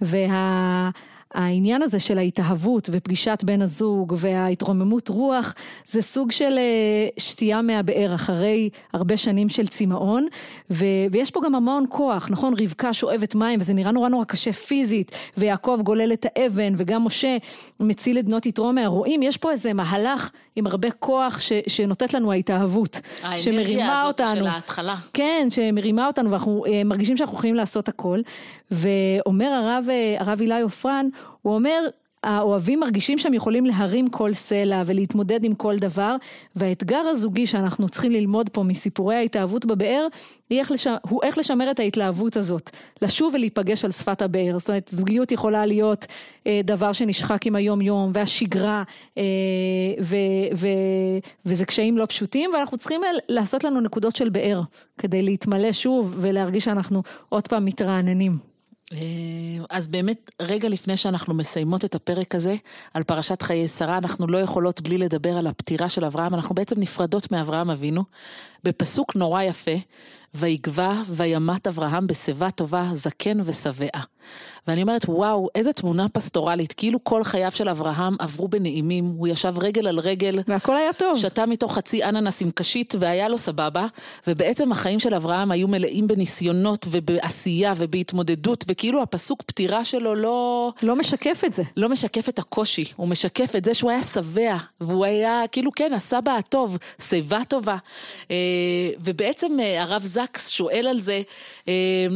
וה... 0.00 0.90
העניין 1.34 1.82
הזה 1.82 1.98
של 1.98 2.18
ההתאהבות 2.18 2.88
ופגישת 2.92 3.42
בן 3.44 3.62
הזוג 3.62 4.14
וההתרוממות 4.18 5.08
רוח 5.08 5.54
זה 5.86 6.02
סוג 6.02 6.30
של 6.32 6.58
אה, 6.58 7.08
שתייה 7.18 7.62
מהבאר 7.62 8.14
אחרי 8.14 8.68
הרבה 8.92 9.16
שנים 9.16 9.48
של 9.48 9.66
צמאון 9.66 10.26
ו- 10.70 10.84
ויש 11.12 11.30
פה 11.30 11.40
גם 11.44 11.54
המון 11.54 11.84
כוח, 11.88 12.28
נכון? 12.30 12.54
רבקה 12.60 12.92
שואבת 12.92 13.34
מים 13.34 13.60
וזה 13.60 13.74
נראה 13.74 13.92
נורא 13.92 14.08
נורא 14.08 14.24
קשה 14.24 14.52
פיזית 14.52 15.10
ויעקב 15.36 15.78
גולל 15.82 16.12
את 16.12 16.26
האבן 16.36 16.74
וגם 16.76 17.04
משה 17.04 17.36
מציל 17.80 18.18
את 18.18 18.24
בנות 18.24 18.46
יתרו 18.46 18.72
מהרועים, 18.72 19.22
יש 19.22 19.36
פה 19.36 19.50
איזה 19.50 19.72
מהלך 19.72 20.30
עם 20.56 20.66
הרבה 20.66 20.90
כוח 20.90 21.40
ש- 21.40 21.52
שנותנת 21.66 22.14
לנו 22.14 22.32
ההתאהבות, 22.32 23.00
האנרגיה 23.22 23.36
הזאת 24.02 24.18
של 24.18 24.46
ההתחלה. 24.46 24.94
כן, 25.12 25.46
שמרימה 25.50 26.06
אותנו 26.06 26.30
ואנחנו 26.30 26.64
אה, 26.66 26.84
מרגישים 26.84 27.16
שאנחנו 27.16 27.36
יכולים 27.36 27.54
לעשות 27.54 27.88
הכל. 27.88 28.20
ואומר 28.70 29.46
הרב, 29.46 29.86
אה, 29.90 30.16
הרב 30.18 30.40
אילי 30.40 30.60
עופרן, 30.60 31.08
הוא 31.42 31.54
אומר, 31.54 31.88
האוהבים 32.22 32.80
מרגישים 32.80 33.18
שהם 33.18 33.34
יכולים 33.34 33.66
להרים 33.66 34.08
כל 34.08 34.32
סלע 34.32 34.82
ולהתמודד 34.86 35.44
עם 35.44 35.54
כל 35.54 35.78
דבר, 35.78 36.16
והאתגר 36.56 36.96
הזוגי 36.96 37.46
שאנחנו 37.46 37.88
צריכים 37.88 38.12
ללמוד 38.12 38.48
פה 38.48 38.62
מסיפורי 38.62 39.14
ההתאהבות 39.14 39.66
בבאר, 39.66 40.06
איך 40.50 40.72
לש... 40.72 40.86
הוא 41.08 41.20
איך 41.22 41.38
לשמר 41.38 41.70
את 41.70 41.80
ההתלהבות 41.80 42.36
הזאת, 42.36 42.70
לשוב 43.02 43.34
ולהיפגש 43.34 43.84
על 43.84 43.90
שפת 43.90 44.22
הבאר. 44.22 44.58
זאת 44.58 44.68
אומרת, 44.68 44.88
זוגיות 44.92 45.32
יכולה 45.32 45.66
להיות 45.66 46.06
אה, 46.46 46.60
דבר 46.64 46.92
שנשחק 46.92 47.46
עם 47.46 47.56
היום-יום 47.56 48.10
והשגרה, 48.14 48.82
אה, 49.18 49.22
ו... 50.00 50.16
ו... 50.54 50.68
וזה 51.46 51.64
קשיים 51.64 51.98
לא 51.98 52.06
פשוטים, 52.06 52.50
ואנחנו 52.54 52.78
צריכים 52.78 53.00
לעשות 53.28 53.64
לנו 53.64 53.80
נקודות 53.80 54.16
של 54.16 54.28
באר, 54.28 54.60
כדי 54.98 55.22
להתמלא 55.22 55.72
שוב 55.72 56.14
ולהרגיש 56.20 56.64
שאנחנו 56.64 57.02
עוד 57.28 57.48
פעם 57.48 57.64
מתרעננים. 57.64 58.51
אה, 58.92 58.98
אז 59.70 59.86
באמת, 59.86 60.30
רגע 60.40 60.68
לפני 60.68 60.96
שאנחנו 60.96 61.34
מסיימות 61.34 61.84
את 61.84 61.94
הפרק 61.94 62.34
הזה 62.34 62.54
על 62.94 63.02
פרשת 63.02 63.42
חיי 63.42 63.68
שרה, 63.68 63.98
אנחנו 63.98 64.26
לא 64.26 64.38
יכולות 64.38 64.80
בלי 64.80 64.98
לדבר 64.98 65.36
על 65.36 65.46
הפטירה 65.46 65.88
של 65.88 66.04
אברהם, 66.04 66.34
אנחנו 66.34 66.54
בעצם 66.54 66.80
נפרדות 66.80 67.32
מאברהם 67.32 67.70
אבינו, 67.70 68.04
בפסוק 68.64 69.16
נורא 69.16 69.42
יפה, 69.42 69.76
ויגבע 70.34 71.02
וימת 71.08 71.66
אברהם 71.66 72.06
בשיבה 72.06 72.50
טובה, 72.50 72.90
זקן 72.94 73.38
ושבעה. 73.44 74.02
ואני 74.66 74.82
אומרת, 74.82 75.04
וואו, 75.08 75.48
איזה 75.54 75.72
תמונה 75.72 76.08
פסטורלית, 76.08 76.72
כאילו 76.72 77.04
כל 77.04 77.24
חייו 77.24 77.50
של 77.50 77.68
אברהם 77.68 78.16
עברו 78.18 78.48
בנעימים, 78.48 79.04
הוא 79.18 79.28
ישב 79.28 79.54
רגל 79.58 79.86
על 79.88 80.00
רגל. 80.00 80.40
והכל 80.48 80.76
היה 80.76 80.92
טוב. 80.92 81.18
שתה 81.18 81.46
מתוך 81.46 81.74
חצי 81.74 82.04
אננס 82.04 82.42
עם 82.42 82.50
קשית 82.50 82.94
והיה 82.98 83.28
לו 83.28 83.38
סבבה, 83.38 83.86
ובעצם 84.26 84.72
החיים 84.72 84.98
של 84.98 85.14
אברהם 85.14 85.50
היו 85.50 85.68
מלאים 85.68 86.06
בניסיונות 86.06 86.86
ובעשייה 86.90 87.72
ובהתמודדות, 87.76 88.64
וכאילו 88.68 89.02
הפסוק 89.02 89.42
פטירה 89.42 89.84
שלו 89.84 90.14
לא... 90.14 90.72
לא 90.82 90.96
משקף 90.96 91.42
את 91.46 91.52
זה. 91.52 91.62
לא 91.76 91.88
משקף 91.88 92.28
את 92.28 92.38
הקושי, 92.38 92.84
הוא 92.96 93.08
משקף 93.08 93.56
את 93.56 93.64
זה 93.64 93.74
שהוא 93.74 93.90
היה 93.90 94.02
שבע, 94.02 94.56
והוא 94.80 95.04
היה, 95.04 95.42
כאילו 95.52 95.70
כן, 95.72 95.92
הסבא 95.92 96.32
הטוב, 96.32 96.78
שיבה 97.00 97.40
טובה. 97.48 97.76
אה, 98.30 98.36
ובעצם 99.00 99.60
אה, 99.60 99.82
הרב 99.82 100.02
זקס 100.22 100.48
שואל 100.48 100.86
על 100.90 101.00
זה, 101.00 101.22
אה, 101.68 102.06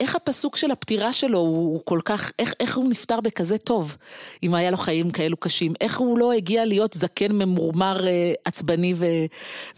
איך 0.00 0.16
הפסוק 0.16 0.56
של 0.56 0.70
הפטירה 0.70 1.12
שלו 1.12 1.38
הוא, 1.38 1.80
כל 1.84 2.00
כך, 2.04 2.32
איך, 2.38 2.54
איך 2.60 2.76
הוא 2.76 2.90
נפטר 2.90 3.20
בכזה 3.20 3.58
טוב, 3.58 3.96
אם 4.42 4.54
היה 4.54 4.70
לו 4.70 4.76
חיים 4.76 5.10
כאלו 5.10 5.36
קשים, 5.36 5.72
איך 5.80 5.98
הוא 5.98 6.18
לא 6.18 6.32
הגיע 6.32 6.64
להיות 6.64 6.92
זקן 6.92 7.32
ממורמר, 7.32 8.00
עצבני 8.44 8.94
ו, 8.96 9.06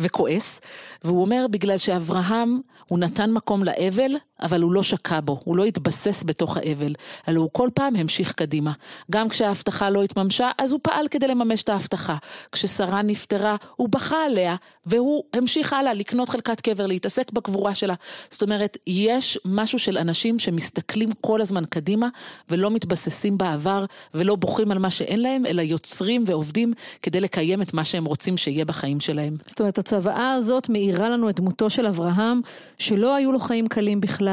וכועס, 0.00 0.60
והוא 1.04 1.20
אומר, 1.22 1.46
בגלל 1.50 1.78
שאברהם, 1.78 2.60
הוא 2.88 2.98
נתן 2.98 3.30
מקום 3.32 3.64
לאבל, 3.64 4.10
אבל 4.42 4.62
הוא 4.62 4.72
לא 4.72 4.82
שקע 4.82 5.20
בו, 5.20 5.40
הוא 5.44 5.56
לא 5.56 5.64
התבסס 5.64 6.22
בתוך 6.26 6.56
האבל, 6.56 6.92
אלא 7.28 7.40
הוא 7.40 7.50
כל 7.52 7.68
פעם 7.74 7.96
המשיך 7.96 8.32
קדימה. 8.32 8.72
גם 9.10 9.28
כשההבטחה 9.28 9.90
לא 9.90 10.02
התממשה, 10.02 10.50
אז 10.58 10.72
הוא 10.72 10.80
פעל 10.82 11.08
כדי 11.10 11.28
לממש 11.28 11.62
את 11.62 11.68
ההבטחה. 11.68 12.16
כששרה 12.52 13.02
נפטרה, 13.02 13.56
הוא 13.76 13.88
בכה 13.88 14.24
עליה, 14.26 14.56
והוא 14.86 15.24
המשיך 15.32 15.72
הלאה 15.72 15.94
לקנות 15.94 16.28
חלקת 16.28 16.60
קבר, 16.60 16.86
להתעסק 16.86 17.32
בקבורה 17.32 17.74
שלה. 17.74 17.94
זאת 18.30 18.42
אומרת, 18.42 18.78
יש 18.86 19.38
משהו 19.44 19.78
של 19.78 19.98
אנשים 19.98 20.38
שמסתכלים 20.38 21.08
כל 21.20 21.40
הזמן 21.40 21.64
קדימה, 21.64 22.08
ולא 22.50 22.70
מתבססים 22.70 23.38
בעבר, 23.38 23.84
ולא 24.14 24.36
בוכים 24.36 24.70
על 24.70 24.78
מה 24.78 24.90
שאין 24.90 25.22
להם, 25.22 25.46
אלא 25.46 25.62
יוצרים 25.62 26.24
ועובדים 26.26 26.72
כדי 27.02 27.20
לקיים 27.20 27.62
את 27.62 27.74
מה 27.74 27.84
שהם 27.84 28.04
רוצים 28.04 28.36
שיהיה 28.36 28.64
בחיים 28.64 29.00
שלהם. 29.00 29.36
זאת 29.46 29.60
אומרת, 29.60 29.78
הצוואה 29.78 30.32
הזאת 30.32 30.68
מאירה 30.68 31.08
לנו 31.08 31.28
את 31.28 31.36
דמותו 31.40 31.70
של 31.70 31.86
אברהם, 31.86 32.40
שלא 32.78 33.14
היו 33.14 33.32
לו 33.32 33.38
חיים 33.38 33.66
קלים 33.66 34.00
בכלל. 34.00 34.29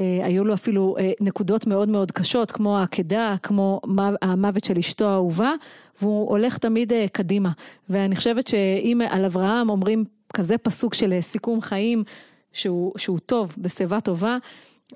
אה, 0.00 0.20
היו 0.22 0.44
לו 0.44 0.54
אפילו 0.54 0.96
אה, 0.98 1.12
נקודות 1.20 1.66
מאוד 1.66 1.88
מאוד 1.88 2.12
קשות, 2.12 2.50
כמו 2.50 2.78
העקדה, 2.78 3.36
כמו 3.42 3.80
המוות 4.22 4.64
של 4.64 4.78
אשתו 4.78 5.08
האהובה, 5.08 5.52
והוא 6.00 6.30
הולך 6.30 6.58
תמיד 6.58 6.92
אה, 6.92 7.06
קדימה. 7.12 7.50
ואני 7.88 8.16
חושבת 8.16 8.48
שאם 8.48 9.00
על 9.10 9.24
אברהם 9.24 9.68
אומרים 9.68 10.04
כזה 10.34 10.58
פסוק 10.58 10.94
של 10.94 11.18
סיכום 11.20 11.60
חיים, 11.60 12.04
שהוא, 12.52 12.92
שהוא 12.96 13.18
טוב, 13.18 13.54
בשיבה 13.58 14.00
טובה, 14.00 14.38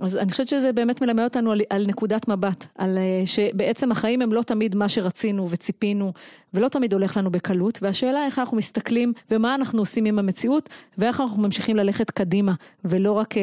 אז 0.00 0.16
אני 0.16 0.30
חושבת 0.30 0.48
שזה 0.48 0.72
באמת 0.72 1.02
מלמד 1.02 1.24
אותנו 1.24 1.52
על, 1.52 1.61
על 1.70 1.87
נקודת 1.87 2.28
מבט, 2.28 2.66
על 2.78 2.98
שבעצם 3.24 3.92
החיים 3.92 4.22
הם 4.22 4.32
לא 4.32 4.42
תמיד 4.42 4.74
מה 4.74 4.88
שרצינו 4.88 5.50
וציפינו, 5.50 6.12
ולא 6.54 6.68
תמיד 6.68 6.92
הולך 6.92 7.16
לנו 7.16 7.30
בקלות, 7.30 7.78
והשאלה 7.82 8.24
איך 8.26 8.38
אנחנו 8.38 8.56
מסתכלים 8.56 9.12
ומה 9.30 9.54
אנחנו 9.54 9.78
עושים 9.78 10.04
עם 10.04 10.18
המציאות, 10.18 10.68
ואיך 10.98 11.20
אנחנו 11.20 11.42
ממשיכים 11.42 11.76
ללכת 11.76 12.11
קדימה, 12.11 12.54
ולא 12.84 13.12
רק 13.12 13.37
אה, 13.37 13.42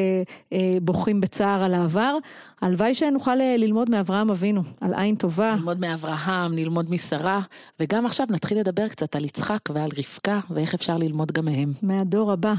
אה, 0.52 0.78
בוכים 0.82 1.20
בצער 1.20 1.64
על 1.64 1.74
העבר. 1.74 2.16
הלוואי 2.60 2.94
שנוכל 2.94 3.40
אה, 3.40 3.56
ללמוד 3.56 3.90
מאברהם 3.90 4.30
אבינו, 4.30 4.62
על 4.80 4.94
עין 4.94 5.14
טובה. 5.16 5.54
ללמוד 5.54 5.80
מאברהם, 5.80 6.52
ללמוד 6.52 6.90
משרה, 6.90 7.40
וגם 7.80 8.06
עכשיו 8.06 8.26
נתחיל 8.30 8.58
לדבר 8.58 8.88
קצת 8.88 9.16
על 9.16 9.24
יצחק 9.24 9.60
ועל 9.70 9.90
רבקה, 9.98 10.40
ואיך 10.50 10.74
אפשר 10.74 10.96
ללמוד 10.96 11.32
גם 11.32 11.44
מהם. 11.44 11.72
מהדור 11.82 12.32
הבא. 12.32 12.54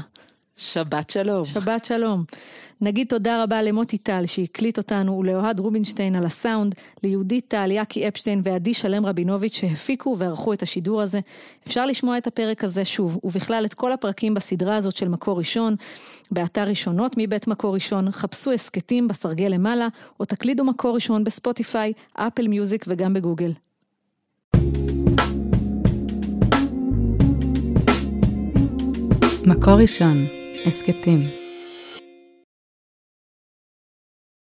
שבת 0.58 1.10
שלום. 1.10 1.44
שבת 1.44 1.84
שלום. 1.84 2.24
נגיד 2.80 3.06
תודה 3.06 3.42
רבה 3.42 3.62
למוטי 3.62 3.98
טל 3.98 4.26
שהקליט 4.26 4.78
אותנו 4.78 5.18
ולאוהד 5.18 5.60
רובינשטיין 5.60 6.16
על 6.16 6.26
הסאונד, 6.26 6.74
ליהודית 7.02 7.44
טל, 7.48 7.70
יאקי 7.70 8.08
אפשטיין 8.08 8.40
ועדי 8.44 8.74
שלם 8.74 9.06
רבינוביץ' 9.06 9.56
שהפיקו 9.56 10.16
וערכו 10.18 10.52
את 10.52 10.62
השידור 10.62 11.02
הזה. 11.02 11.20
אפשר 11.66 11.86
לשמוע 11.86 12.18
את 12.18 12.26
הפרק 12.26 12.64
הזה 12.64 12.84
שוב, 12.84 13.18
ובכלל 13.24 13.64
את 13.64 13.74
כל 13.74 13.92
הפרקים 13.92 14.34
בסדרה 14.34 14.76
הזאת 14.76 14.96
של 14.96 15.08
מקור 15.08 15.38
ראשון, 15.38 15.76
באתר 16.30 16.64
ראשונות 16.64 17.14
מבית 17.16 17.46
מקור 17.46 17.74
ראשון, 17.74 18.10
חפשו 18.10 18.52
הסכתים 18.52 19.08
בסרגל 19.08 19.48
למעלה, 19.48 19.88
או 20.20 20.24
תקלידו 20.24 20.64
מקור 20.64 20.94
ראשון 20.94 21.24
בספוטיפיי, 21.24 21.92
אפל 22.14 22.48
מיוזיק 22.48 22.84
וגם 22.88 23.14
בגוגל. 23.14 23.52
מקור 29.46 29.74
ראשון 29.74 30.37
הסכתים 30.68 31.37